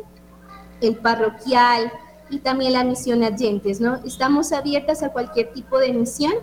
[0.82, 1.92] el parroquial,
[2.30, 3.96] y también la misión Agentes, ¿no?
[4.04, 6.34] Estamos abiertas a cualquier tipo de misión,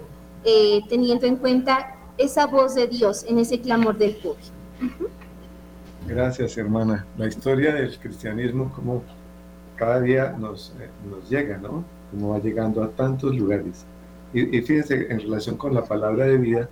[0.45, 4.43] eh, teniendo en cuenta esa voz de Dios en ese clamor del pueblo.
[6.07, 7.07] Gracias, hermana.
[7.17, 9.03] La historia del cristianismo, como
[9.77, 11.85] cada día nos, eh, nos llega, ¿no?
[12.11, 13.85] Como va llegando a tantos lugares.
[14.33, 16.69] Y, y, fíjense, en relación con la palabra de vida,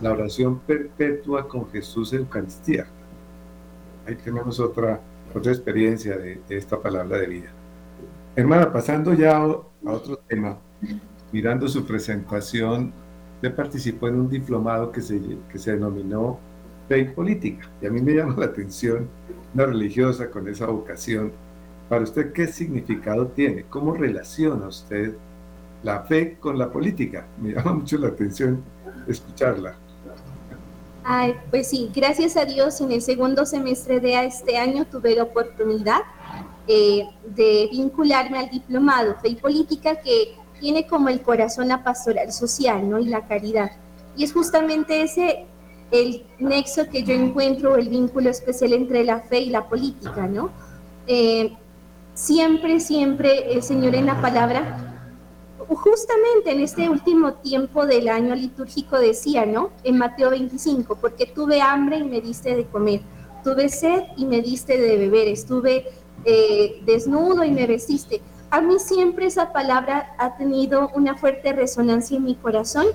[0.00, 2.86] la oración perpetua con Jesús Eucaristía.
[4.06, 5.00] Ahí tenemos otra,
[5.34, 7.50] otra experiencia de, esta palabra de vida.
[8.34, 9.46] Hermana, pasando ya a
[9.84, 10.58] otro tema,
[11.30, 12.92] mirando su presentación,
[13.36, 16.38] usted participó en un diplomado que se, que se denominó
[16.88, 19.08] Fe y Política, y a mí me llama la atención
[19.54, 21.32] una religiosa con esa vocación.
[21.88, 23.64] Para usted, ¿qué significado tiene?
[23.68, 25.14] ¿Cómo relaciona usted
[25.82, 27.26] la fe con la política?
[27.38, 28.62] Me llama mucho la atención
[29.06, 29.76] escucharla.
[31.04, 35.24] Ay, pues sí, gracias a Dios en el segundo semestre de este año tuve la
[35.24, 36.00] oportunidad
[36.68, 42.32] eh, de vincularme al diplomado Fe y Política que tiene como el corazón la pastoral
[42.32, 43.00] social ¿no?
[43.00, 43.72] y la caridad.
[44.16, 45.46] Y es justamente ese
[45.90, 50.50] el nexo que yo encuentro, el vínculo especial entre la fe y la política, ¿no?
[51.06, 51.52] Eh,
[52.14, 54.91] siempre, siempre el Señor en la palabra
[55.68, 59.70] justamente en este último tiempo del año litúrgico decía, ¿no?
[59.84, 63.00] En Mateo 25, porque tuve hambre y me diste de comer,
[63.44, 65.86] tuve sed y me diste de beber, estuve
[66.24, 68.22] eh, desnudo y me vestiste.
[68.50, 72.86] A mí siempre esa palabra ha tenido una fuerte resonancia en mi corazón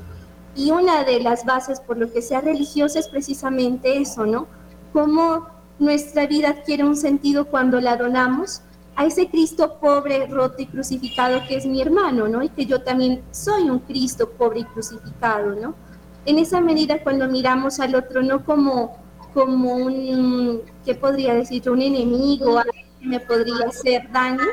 [0.56, 4.48] y una de las bases por lo que sea religiosa es precisamente eso, ¿no?
[4.94, 5.48] Cómo
[5.80, 8.62] nuestra vida adquiere un sentido cuando la donamos
[8.98, 12.42] a ese Cristo pobre, roto y crucificado que es mi hermano, ¿no?
[12.42, 15.76] Y que yo también soy un Cristo pobre y crucificado, ¿no?
[16.26, 18.98] En esa medida cuando miramos al otro no como,
[19.36, 21.70] como un, ¿qué podría decir?
[21.70, 24.48] Un enemigo, alguien que me podría hacer daño,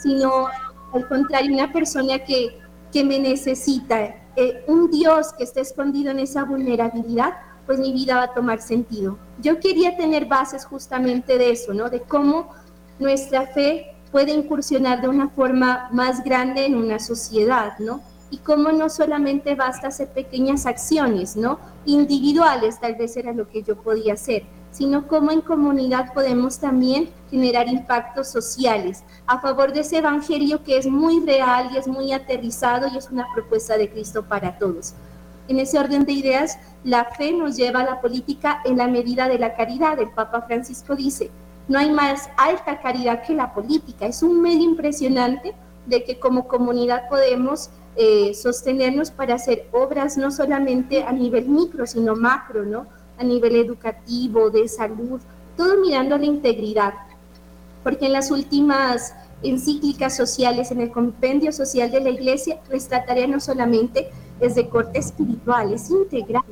[0.00, 0.46] sino
[0.92, 2.60] al contrario, una persona que,
[2.92, 7.34] que me necesita, eh, un Dios que está escondido en esa vulnerabilidad,
[7.66, 9.18] pues mi vida va a tomar sentido.
[9.40, 11.90] Yo quería tener bases justamente de eso, ¿no?
[11.90, 12.54] De cómo
[13.00, 18.02] nuestra fe puede incursionar de una forma más grande en una sociedad, ¿no?
[18.30, 21.58] Y cómo no solamente basta hacer pequeñas acciones, ¿no?
[21.84, 27.10] Individuales tal vez era lo que yo podía hacer, sino cómo en comunidad podemos también
[27.30, 32.12] generar impactos sociales a favor de ese evangelio que es muy real y es muy
[32.12, 34.94] aterrizado y es una propuesta de Cristo para todos.
[35.48, 39.26] En ese orden de ideas, la fe nos lleva a la política en la medida
[39.26, 39.98] de la caridad.
[39.98, 41.30] El Papa Francisco dice,
[41.70, 44.04] no hay más alta caridad que la política.
[44.04, 45.54] Es un medio impresionante
[45.86, 51.86] de que como comunidad podemos eh, sostenernos para hacer obras no solamente a nivel micro,
[51.86, 52.86] sino macro, ¿no?
[53.18, 55.20] A nivel educativo, de salud,
[55.56, 56.92] todo mirando la integridad.
[57.84, 59.14] Porque en las últimas
[59.44, 64.10] encíclicas sociales, en el compendio social de la Iglesia, nuestra tarea no solamente
[64.40, 66.42] es de corte espiritual, es integral.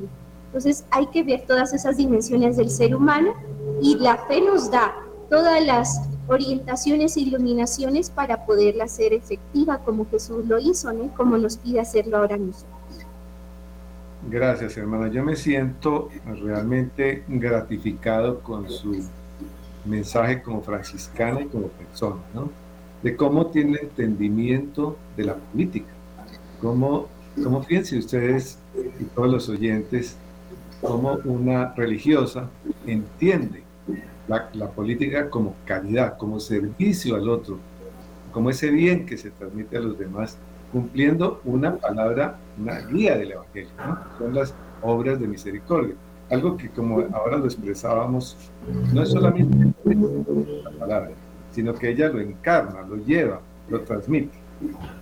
[0.47, 3.35] Entonces hay que ver todas esas dimensiones del ser humano
[3.83, 4.95] y la fe nos da
[5.29, 11.09] todas las orientaciones e iluminaciones para poderla hacer efectiva como Jesús lo hizo, ¿no?
[11.15, 12.69] como nos pide hacerlo ahora mismo.
[14.31, 15.09] Gracias, hermana.
[15.09, 16.11] Yo me siento
[16.43, 19.05] realmente gratificado con su
[19.85, 22.51] mensaje como franciscana y como persona, ¿no?
[23.03, 25.93] De cómo tiene entendimiento de la política.
[26.61, 27.07] Cómo,
[27.43, 28.59] cómo fíjense ustedes
[29.01, 30.17] y todos los oyentes,
[30.81, 32.51] cómo una religiosa
[32.87, 33.63] entiende
[34.29, 37.59] la, política como caridad, como servicio al otro,
[38.33, 40.39] como ese bien que se transmite a los demás,
[40.71, 43.71] cumpliendo una palabra, una guía del Evangelio,
[44.19, 45.95] son las obras de misericordia.
[46.31, 48.37] Algo que como ahora lo expresábamos,
[48.93, 49.73] no es solamente
[50.63, 51.11] la palabra,
[51.53, 54.37] sino que ella lo encarna, lo lleva, lo transmite.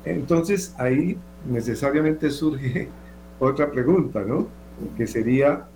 [0.05, 1.19] Entonces ahí
[1.51, 2.89] necesariamente surge
[3.39, 4.47] otra pregunta, ¿no?
[4.97, 5.67] Que sería,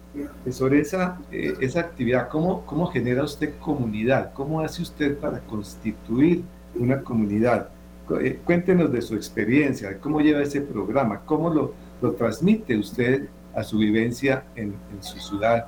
[0.50, 4.32] sobre esa, eh, esa actividad, ¿cómo, ¿cómo genera usted comunidad?
[4.34, 6.42] ¿Cómo hace usted para constituir
[6.74, 7.68] una comunidad?
[8.20, 13.62] Eh, cuéntenos de su experiencia, cómo lleva ese programa, cómo lo, lo transmite usted a
[13.62, 15.66] su vivencia en, su ciudad,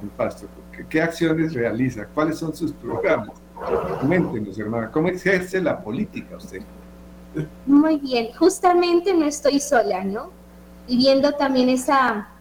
[0.00, 0.46] en Pasto.
[0.74, 2.06] ¿Qué, ¿Qué, acciones realiza?
[2.14, 3.30] ¿Cuáles son sus programas?
[4.06, 6.62] Cuéntenos, hermana, ¿cómo ejerce la política usted?
[7.66, 10.30] Muy bien, justamente no estoy sola, ¿no?
[10.86, 12.31] Y viendo también esa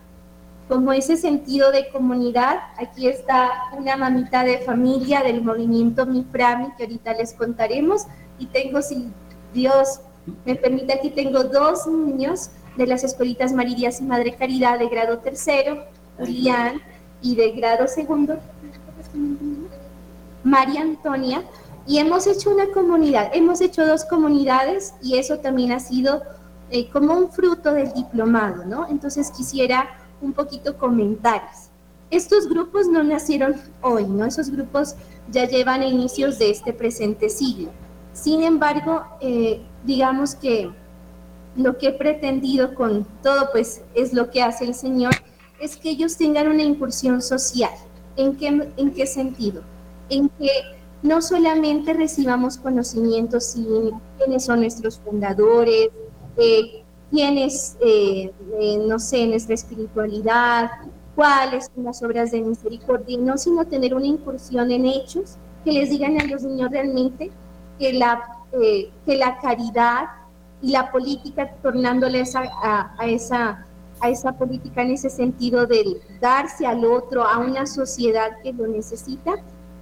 [0.71, 2.59] como ese sentido de comunidad.
[2.77, 8.03] Aquí está una mamita de familia del movimiento Miframi que ahorita les contaremos.
[8.39, 9.09] Y tengo, si
[9.53, 9.99] Dios
[10.45, 15.17] me permite, aquí tengo dos niños de las escuelitas Marías y Madre Caridad de grado
[15.17, 15.83] tercero,
[16.17, 16.81] Julián,
[17.21, 18.37] y de grado segundo,
[20.41, 21.43] María Antonia.
[21.85, 26.21] Y hemos hecho una comunidad, hemos hecho dos comunidades y eso también ha sido
[26.69, 28.87] eh, como un fruto del diplomado, ¿no?
[28.87, 29.89] Entonces quisiera
[30.21, 31.69] un poquito comentarios.
[32.09, 34.25] Estos grupos no nacieron hoy, ¿no?
[34.25, 34.95] Esos grupos
[35.29, 37.69] ya llevan inicios de este presente siglo.
[38.13, 40.69] Sin embargo, eh, digamos que
[41.55, 45.13] lo que he pretendido con todo, pues es lo que hace el Señor,
[45.59, 47.71] es que ellos tengan una incursión social.
[48.17, 49.61] ¿En qué, en qué sentido?
[50.09, 50.49] En que
[51.01, 53.65] no solamente recibamos conocimientos si
[54.17, 55.89] quiénes son nuestros fundadores,
[56.37, 56.80] eh,
[57.11, 60.71] quiénes, eh, eh, no sé, nuestra espiritualidad,
[61.15, 65.89] cuáles son las obras de misericordia, no, sino tener una incursión en hechos que les
[65.89, 67.29] digan a los niños realmente
[67.77, 70.05] que la, que la caridad
[70.61, 73.65] y la política, tornándoles a, a, esa,
[73.99, 78.67] a esa política en ese sentido de darse al otro, a una sociedad que lo
[78.67, 79.33] necesita,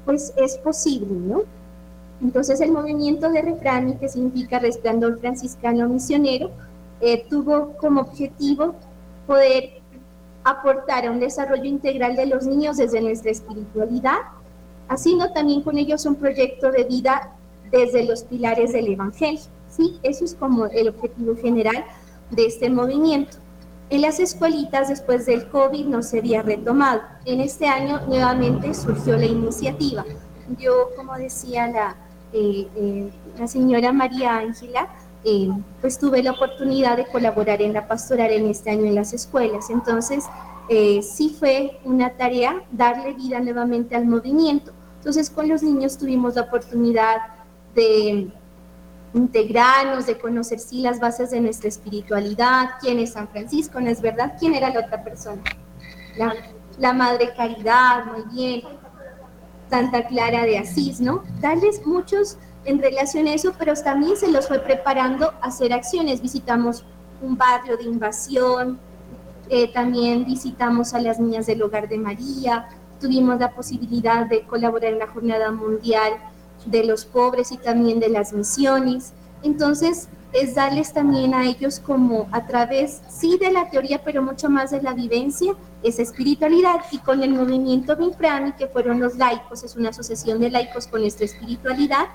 [0.06, 1.42] pues es posible, ¿no?
[2.22, 6.52] Entonces el movimiento de Refrani, que significa Resplandor Franciscano Misionero,
[7.02, 8.76] eh, tuvo como objetivo
[9.28, 9.82] poder
[10.44, 14.18] aportar a un desarrollo integral de los niños desde nuestra espiritualidad,
[14.88, 17.32] haciendo también con ellos un proyecto de vida
[17.72, 19.42] desde los pilares del Evangelio.
[19.70, 20.00] ¿sí?
[20.04, 21.86] Eso es como el objetivo general
[22.32, 23.38] de este movimiento.
[23.92, 27.02] En las escuelitas después del COVID no se había retomado.
[27.26, 30.06] En este año nuevamente surgió la iniciativa.
[30.60, 31.96] Yo, como decía la,
[32.32, 34.88] eh, eh, la señora María Ángela,
[35.24, 35.50] eh,
[35.82, 39.70] pues tuve la oportunidad de colaborar en la pastoral en este año en las escuelas.
[39.70, 40.26] Entonces,
[40.70, 44.72] sí fue una tarea darle vida nuevamente al movimiento.
[44.98, 47.18] Entonces, con los niños tuvimos la oportunidad
[47.74, 48.32] de
[49.14, 54.02] integrarnos, de conocer sí las bases de nuestra espiritualidad, quién es San Francisco, no es
[54.02, 55.42] verdad, quién era la otra persona.
[56.78, 58.62] La, Madre Caridad, muy bien.
[59.70, 61.24] Santa Clara de Asís, ¿no?
[61.42, 62.38] Darles muchos
[62.70, 66.22] en relación a eso, pero también se los fue preparando a hacer acciones.
[66.22, 66.86] Visitamos
[67.22, 68.80] un barrio de invasión,
[69.50, 74.94] eh, también visitamos a las niñas del Hogar de María, tuvimos la posibilidad de colaborar
[74.94, 76.14] en la Jornada Mundial
[76.66, 79.14] de los pobres y también de las misiones.
[79.42, 84.50] Entonces, es darles también a ellos como a través, sí, de la teoría, pero mucho
[84.50, 86.82] más de la vivencia, esa espiritualidad.
[86.92, 91.02] Y con el movimiento Binfrani, que fueron los laicos, es una asociación de laicos con
[91.02, 92.08] nuestra espiritualidad,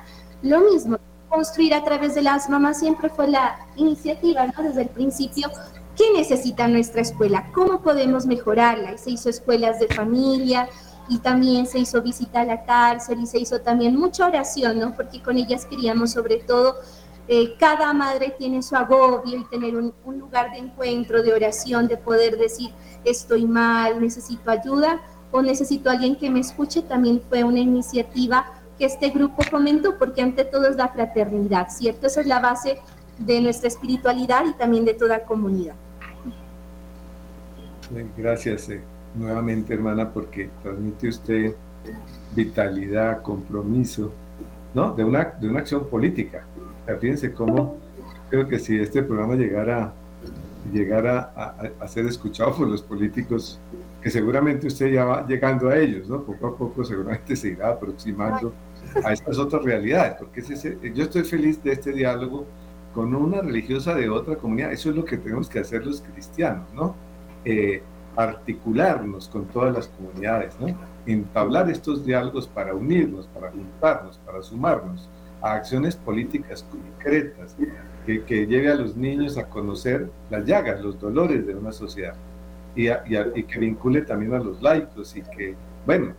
[0.44, 0.98] lo mismo.
[1.28, 4.62] Construir a través de las mamás siempre fue la iniciativa, ¿no?
[4.62, 5.50] Desde el principio,
[5.96, 7.50] ¿qué necesita nuestra escuela?
[7.52, 8.92] ¿Cómo podemos mejorarla?
[8.92, 10.68] Y se hizo escuelas de familia,
[11.08, 14.94] y también se hizo visita a la cárcel y se hizo también mucha oración, ¿no?
[14.94, 16.76] Porque con ellas queríamos sobre todo,
[17.28, 21.96] eh, cada madre tiene su agobio y tener un, lugar de encuentro, de oración, de
[21.96, 22.70] poder decir,
[23.04, 28.46] estoy mal, necesito ayuda o necesito alguien que me escuche, también fue una iniciativa
[28.78, 32.06] que este grupo comentó, porque ante todo es la fraternidad, ¿cierto?
[32.06, 32.78] Esa es la base
[33.18, 35.74] de nuestra espiritualidad y también de toda comunidad.
[38.16, 38.68] Gracias.
[38.70, 38.80] Eh
[39.14, 41.54] nuevamente, hermana, porque transmite usted
[42.34, 44.12] vitalidad, compromiso,
[44.74, 44.92] ¿no?
[44.94, 46.44] De una, de una acción política.
[47.00, 47.76] fíjense cómo
[48.28, 49.92] creo que si este programa llegara,
[50.72, 51.32] llegara
[51.80, 53.60] a, ser escuchado por los políticos,
[54.04, 56.22] que seguramente usted ya va llegando a ellos, ¿no?
[56.22, 58.52] Poco a poco seguramente se irá aproximando
[59.02, 60.42] a estas otras realidades, porque
[60.92, 62.44] yo estoy feliz de este diálogo
[62.92, 66.70] con una religiosa de otra comunidad, eso es lo que tenemos que hacer los cristianos,
[66.74, 66.94] ¿no?
[67.46, 67.82] Eh,
[68.14, 70.66] articularnos con todas las comunidades, ¿no?
[71.06, 75.08] entablar estos diálogos para unirnos, para juntarnos, para sumarnos
[75.40, 77.56] a acciones políticas concretas
[78.04, 82.14] que, que lleve a los niños a conocer las llagas, los dolores de una sociedad
[82.76, 85.54] y, y, que vincule también a los laicos y que,
[85.86, 86.12] bueno,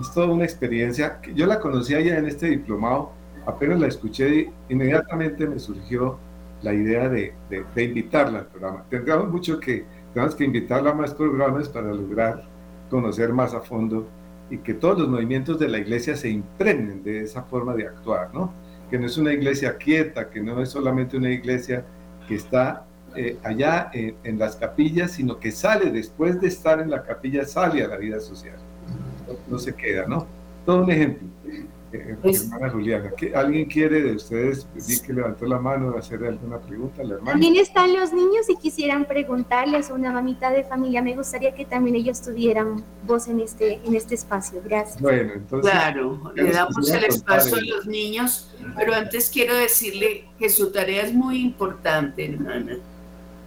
[0.00, 3.12] es toda una experiencia que yo la conocía ya en este diplomado,
[3.44, 6.18] apenas la escuché, inmediatamente me surgió
[6.62, 8.84] la idea de, de, de invitarla al programa.
[8.88, 9.84] Tendríamos mucho que
[10.14, 12.44] tenemos que invitarla a más programas para lograr
[12.90, 14.08] conocer más a fondo
[14.50, 18.32] y que todos los movimientos de la iglesia se impregnen de esa forma de actuar,
[18.32, 18.52] ¿no?
[18.90, 21.84] Que no es una iglesia quieta, que no es solamente una iglesia
[22.28, 22.84] que está
[23.16, 27.82] eh, allá en, las capillas, sino que sale después de estar en la capilla, sale
[27.82, 28.56] a la vida social.
[29.48, 30.26] no se queda, ¿no?
[30.64, 31.28] Todo un ejemplo.
[31.92, 34.66] Eh, pues, hermana Juliana, ¿alguien quiere de ustedes
[35.06, 37.32] que levantó la mano hacer alguna pregunta la hermana?
[37.32, 41.00] También están los niños y quisieran preguntarles una mamita de familia.
[41.00, 44.60] Me gustaría que también ellos tuvieran voz en este, en este espacio.
[44.64, 45.00] Gracias.
[45.00, 45.70] Bueno, entonces.
[45.70, 51.02] Claro, le damos el espacio a los niños, pero antes quiero decirle que su tarea
[51.02, 52.78] es muy importante, hermana,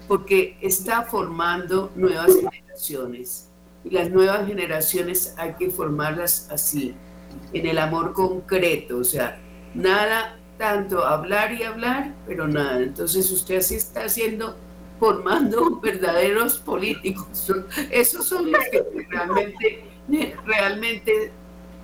[0.10, 3.50] porque está formando nuevas generaciones.
[3.86, 6.96] Y las nuevas generaciones hay que formarlas así
[7.54, 9.40] en el amor concreto, o sea,
[9.74, 12.82] nada tanto hablar y hablar, pero nada.
[12.82, 14.58] Entonces usted así está haciendo,
[15.00, 17.52] formando verdaderos políticos.
[17.90, 19.84] Esos son los que realmente,
[20.46, 21.32] realmente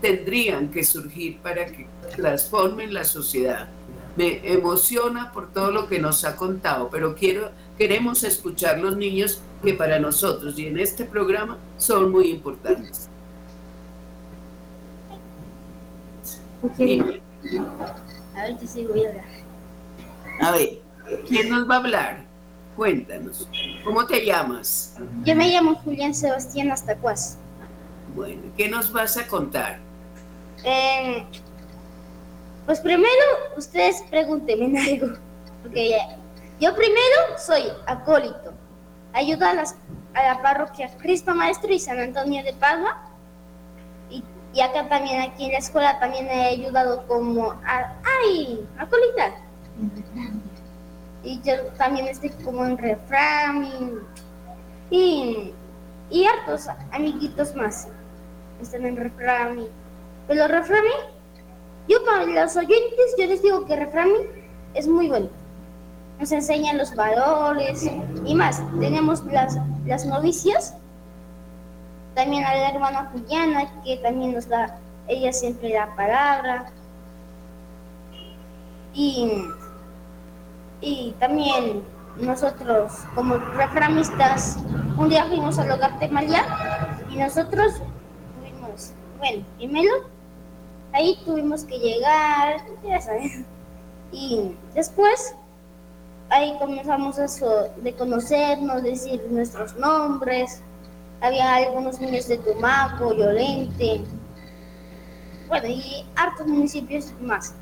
[0.02, 3.70] tendrían que surgir para que transformen la sociedad.
[4.18, 9.42] Me emociona por todo lo que nos ha contado, pero quiero, queremos escuchar los niños
[9.64, 13.10] que para nosotros y en este programa son muy importantes.
[18.36, 19.26] A ver, si sí voy a hablar.
[20.42, 20.82] A ver,
[21.28, 22.26] ¿quién nos va a hablar?
[22.76, 23.48] Cuéntanos.
[23.84, 24.96] ¿Cómo te llamas?
[25.24, 27.38] Yo me llamo Julián Sebastián Astacuaz.
[28.16, 29.80] Bueno, ¿qué nos vas a contar?
[30.64, 31.26] Eh,
[32.66, 33.12] pues primero,
[33.58, 35.18] ustedes pregúntenme algo.
[35.64, 35.98] Porque
[36.60, 38.54] yo primero soy acólito.
[39.14, 39.76] Ayudo a, las,
[40.14, 42.98] a la parroquia Cristo Maestro y San Antonio de Padua.
[44.10, 47.52] Y, y acá también, aquí en la escuela, también he ayudado como...
[47.52, 48.68] A, ¡Ay!
[48.78, 49.36] Acólita.
[51.24, 54.06] Y yo también estoy como en refrán
[54.90, 55.54] y,
[56.10, 57.88] y, hartos amiguitos más
[58.62, 59.66] están en refrán.
[60.28, 60.84] Pero refrán,
[61.88, 64.10] yo para los oyentes, yo les digo que refrán
[64.74, 65.30] es muy bueno.
[66.20, 67.90] Nos enseñan los valores
[68.26, 68.62] y más.
[68.80, 70.76] Tenemos las, las novicias,
[72.14, 76.72] también a la hermana Juliana, que también nos da, ella siempre da palabra.
[78.94, 79.30] Y
[80.82, 81.84] y también
[82.18, 84.58] nosotros como reframistas
[84.98, 86.44] un día fuimos al hogar de María
[87.10, 87.74] y nosotros
[88.40, 89.92] tuvimos, bueno, primero
[90.94, 93.46] ahí tuvimos que llegar, ya saben,
[94.12, 95.36] y después
[96.30, 100.62] ahí comenzamos eso de conocernos, decir nuestros nombres,
[101.22, 104.02] había algunos niños de Tumaco, Llorente,
[105.48, 107.54] bueno, y hartos municipios más.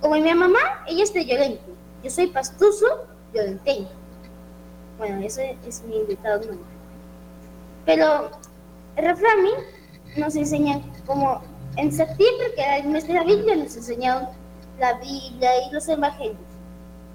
[0.00, 1.62] Como mi mamá, ella es de Llorente,
[2.02, 2.86] yo soy pastuso
[3.32, 3.88] violenteño.
[4.98, 6.60] Bueno, ese es mi invitado número.
[7.86, 8.30] Pero
[8.96, 9.38] refrán
[10.16, 11.40] nos enseña como
[11.76, 14.28] en septiembre, que era el mes de la Biblia, nos enseñaron
[14.78, 16.49] la Biblia y los evangelios.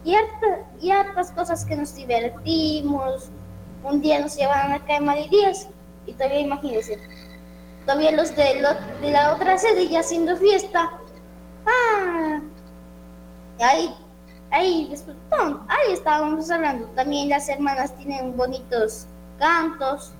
[0.06, 0.48] Y, harta,
[0.80, 3.30] y hartas cosas que nos divertimos.
[3.84, 5.68] Un día nos llevaron a de Díaz
[6.06, 6.98] y todavía imagínense,
[7.86, 8.64] todavía los de,
[9.02, 10.92] de la otra sede ya haciendo fiesta.
[11.66, 12.40] Ah,
[13.60, 13.94] ahí
[14.56, 16.88] ahí, después, ahí estábamos hablando.
[16.96, 19.06] También las hermanas tienen bonitos
[19.38, 20.14] cantos.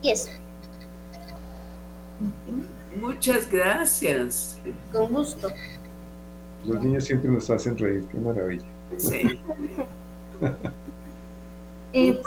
[0.00, 0.30] Y eso.
[2.96, 4.58] Muchas gracias.
[4.92, 5.48] Con gusto.
[6.64, 8.64] Los niños siempre nos hacen reír, qué maravilla.
[8.96, 9.40] Sí.
[11.92, 12.20] eh,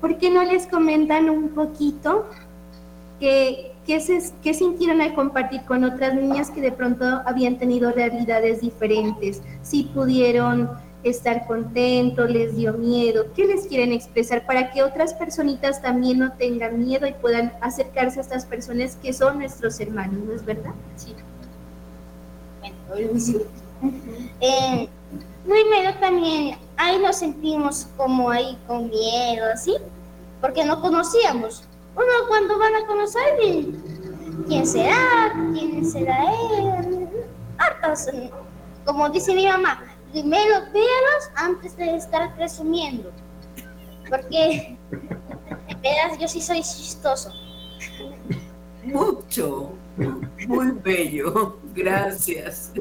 [0.00, 2.26] ¿Por qué no les comentan un poquito
[3.18, 4.00] que ¿Qué,
[4.42, 9.42] ¿Qué sintieron al compartir con otras niñas que de pronto habían tenido realidades diferentes?
[9.62, 10.70] Si pudieron
[11.02, 16.32] estar contentos, les dio miedo, ¿qué les quieren expresar para que otras personitas también no
[16.34, 20.74] tengan miedo y puedan acercarse a estas personas que son nuestros hermanos, ¿no es verdad?
[20.94, 21.16] Sí.
[22.88, 23.18] Bueno,
[23.82, 24.30] sí.
[24.40, 24.88] Eh,
[25.44, 29.76] primero también, ahí nos sentimos como ahí con miedo, ¿sí?
[30.40, 31.64] Porque no conocíamos
[31.94, 33.22] uno cuando van a conocer
[34.48, 37.08] quién será, quién será él,
[37.58, 38.08] hartos,
[38.84, 43.10] como dice mi mamá, primero véalos antes de estar presumiendo,
[44.08, 44.78] porque
[45.68, 47.30] en verdad yo sí soy chistoso.
[48.84, 49.72] Mucho,
[50.48, 52.72] muy bello, gracias.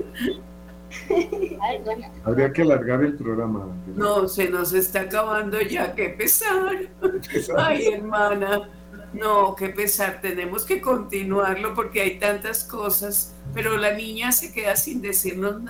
[2.24, 3.68] Habría que alargar el programa.
[3.96, 6.78] No, se nos está acabando ya, qué pesar.
[7.58, 8.70] Ay, hermana.
[9.14, 14.76] No, qué pesar, tenemos que continuarlo porque hay tantas cosas, pero la niña se queda
[14.78, 15.62] sin decirnos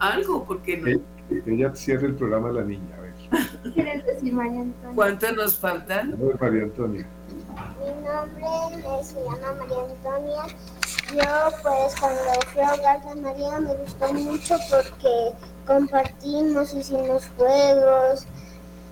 [0.00, 1.00] algo, porque no.
[1.46, 3.12] ella cierra el programa la niña, a ver.
[3.62, 4.94] ¿Qué quieres decir, María Antonia?
[4.96, 6.18] ¿Cuántos nos faltan?
[6.40, 7.06] María Antonia.
[7.78, 10.42] Mi nombre se llama María Antonia.
[11.14, 11.22] Yo,
[11.62, 12.20] pues, cuando
[12.52, 15.32] fui a hogar María me gustó mucho porque
[15.66, 18.26] compartimos, hicimos juegos,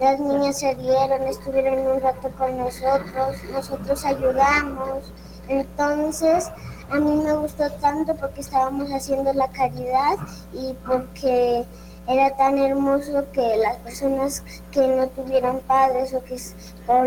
[0.00, 5.12] las niñas se dieron, estuvieron un rato con nosotros, nosotros ayudamos.
[5.48, 6.50] Entonces,
[6.90, 10.16] a mí me gustó tanto porque estábamos haciendo la caridad
[10.54, 11.66] y porque
[12.08, 16.36] era tan hermoso que las personas que no tuvieran padres o que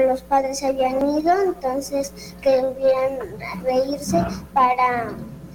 [0.05, 4.23] los padres se habían ido, entonces que hubieran reírse
[4.53, 5.11] para,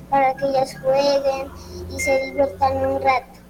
[0.08, 1.48] para que ellas jueguen
[1.94, 3.40] y se diviertan un rato.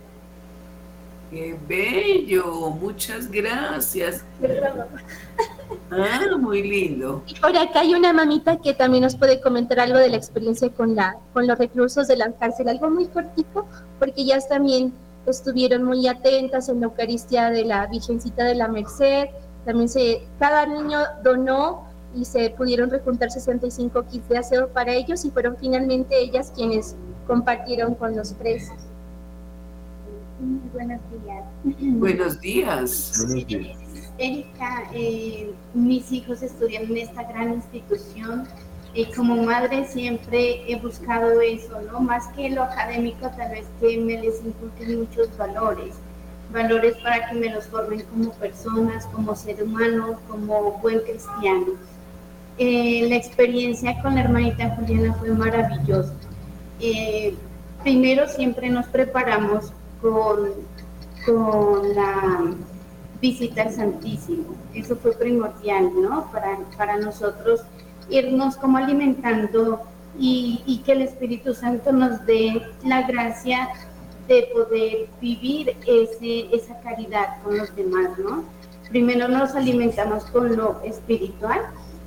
[1.30, 2.70] ¡Qué bello!
[2.70, 4.24] Muchas gracias.
[5.90, 7.22] Ah, muy lindo.
[7.26, 10.68] Y por acá hay una mamita que también nos puede comentar algo de la experiencia
[10.70, 13.66] con, la, con los reclusos de la cárcel, algo muy cortico,
[13.98, 14.92] porque ellas también
[15.26, 19.28] estuvieron muy atentas en la Eucaristía de la Virgencita de la Merced.
[19.64, 25.24] También se, cada niño donó y se pudieron recuntar 65 kits de aseo para ellos
[25.24, 26.94] y fueron finalmente ellas quienes
[27.26, 28.76] compartieron con los presos.
[30.72, 31.44] Buenos días.
[31.98, 33.26] Buenos días.
[34.18, 38.46] Erika, eh, mis hijos estudian en esta gran institución
[38.94, 41.98] Y como madre siempre he buscado eso, ¿no?
[41.98, 45.96] Más que lo académico, tal vez que me les inculquen muchos valores,
[46.52, 51.72] valores para que me los formen como personas, como ser humano, como buen cristiano.
[52.56, 56.14] Eh, la experiencia con la hermanita Juliana fue maravillosa.
[56.78, 57.34] Eh,
[57.82, 60.50] primero siempre nos preparamos con,
[61.26, 62.44] con la
[63.20, 64.54] visita al Santísimo.
[64.72, 66.30] Eso fue primordial, ¿no?
[66.30, 67.62] Para, para nosotros
[68.08, 69.80] irnos como alimentando
[70.18, 73.68] y, y, que el Espíritu Santo nos dé la gracia
[74.28, 78.44] de poder vivir ese, esa caridad con los demás, ¿no?
[78.88, 81.60] Primero nos alimentamos con lo espiritual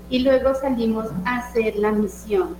[0.09, 2.55] y luego salimos a hacer la misión.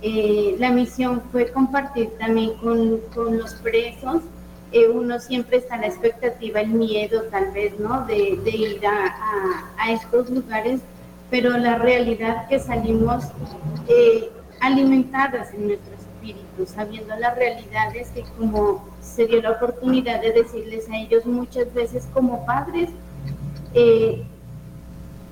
[0.00, 4.22] Eh, la misión fue compartir también con, con los presos.
[4.70, 8.06] Eh, uno siempre está a la expectativa, el miedo tal vez, ¿no?
[8.06, 10.80] De, de ir a, a, a, estos lugares,
[11.30, 13.24] pero la realidad que salimos
[13.88, 20.32] eh, alimentadas en nuestro espíritu, sabiendo las realidades que como se dio la oportunidad de
[20.32, 22.90] decirles a ellos muchas veces como padres,
[23.74, 24.24] eh,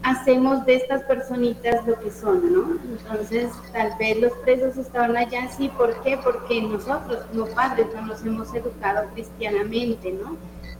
[0.03, 2.79] hacemos de estas personitas lo que son, ¿no?
[2.97, 6.17] Entonces, tal vez los presos estaban allá, sí, ¿por qué?
[6.23, 10.37] Porque nosotros como padres no nos hemos educado cristianamente, ¿no?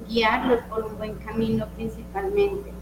[0.09, 2.76] Guiarlos por un buen camino principalmente.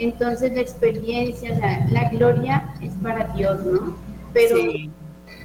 [0.00, 3.96] Entonces, la experiencia, la, la gloria es para Dios, ¿no?
[4.32, 4.90] Pero sí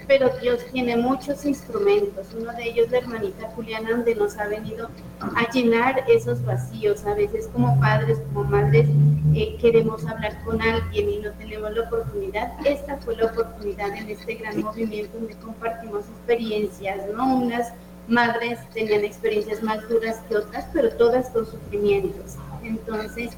[0.08, 2.28] pero Dios tiene muchos instrumentos.
[2.38, 4.90] Uno de ellos, la hermanita Juliana, donde nos ha venido
[5.20, 7.06] a llenar esos vacíos.
[7.06, 8.88] A veces como padres, como madres,
[9.34, 12.54] eh, queremos hablar con alguien y no tenemos la oportunidad.
[12.66, 17.38] Esta fue la oportunidad en este gran movimiento donde compartimos experiencias, ¿no?
[17.38, 17.74] Unas
[18.08, 22.36] madres tenían experiencias más duras que otras, pero todas con sufrimientos.
[22.64, 23.32] Entonces,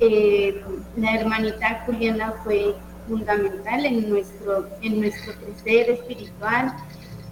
[0.00, 0.62] eh,
[0.96, 2.74] la hermanita Juliana fue
[3.08, 6.74] fundamental en nuestro, en nuestro crecer espiritual,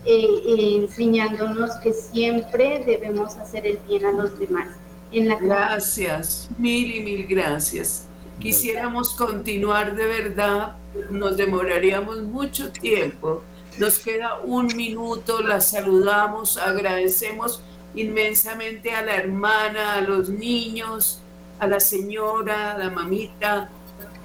[0.04, 4.68] eh, eh, enseñándonos que siempre debemos hacer el bien a los demás.
[5.12, 8.06] En la gracias, mil y mil gracias.
[8.38, 10.76] Quisiéramos continuar de verdad,
[11.10, 13.42] nos demoraríamos mucho tiempo.
[13.78, 17.62] Nos queda un minuto, la saludamos, agradecemos
[17.94, 21.19] inmensamente a la hermana, a los niños,
[21.60, 23.70] a la señora, a la mamita,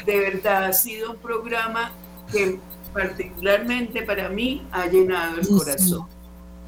[0.05, 1.91] de verdad ha sido un programa
[2.31, 2.59] que
[2.93, 6.07] particularmente para mí ha llenado el corazón.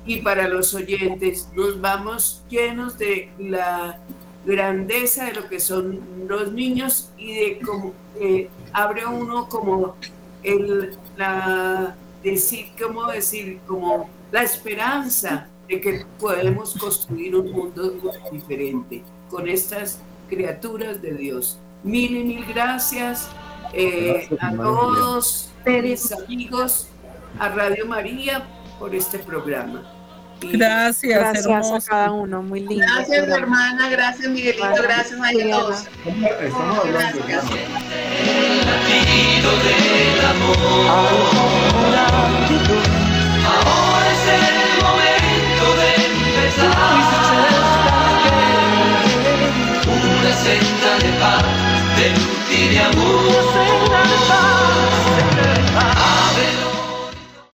[0.05, 3.99] Y para los oyentes nos vamos llenos de la
[4.45, 9.95] grandeza de lo que son los niños y de cómo eh, abre uno como
[10.43, 17.93] el la decir cómo decir como la esperanza de que podemos construir un mundo
[18.31, 21.59] diferente con estas criaturas de Dios.
[21.83, 23.29] Mil y mil gracias,
[23.73, 26.87] eh, a todos mis amigos,
[27.39, 28.43] a Radio María
[28.79, 29.83] por este programa.
[30.41, 32.85] gracias, gracias a cada uno, muy lindo.
[32.85, 35.87] Gracias, hermana, gracias, Miguelito, gracias a todos.
[36.05, 37.23] Estamos hablando.
[43.45, 47.66] Ahora es el momento de empezar
[50.43, 51.43] senda de paz,
[51.97, 53.25] de luz y de amor.
[53.27, 56.16] Una senda de paz, de paz.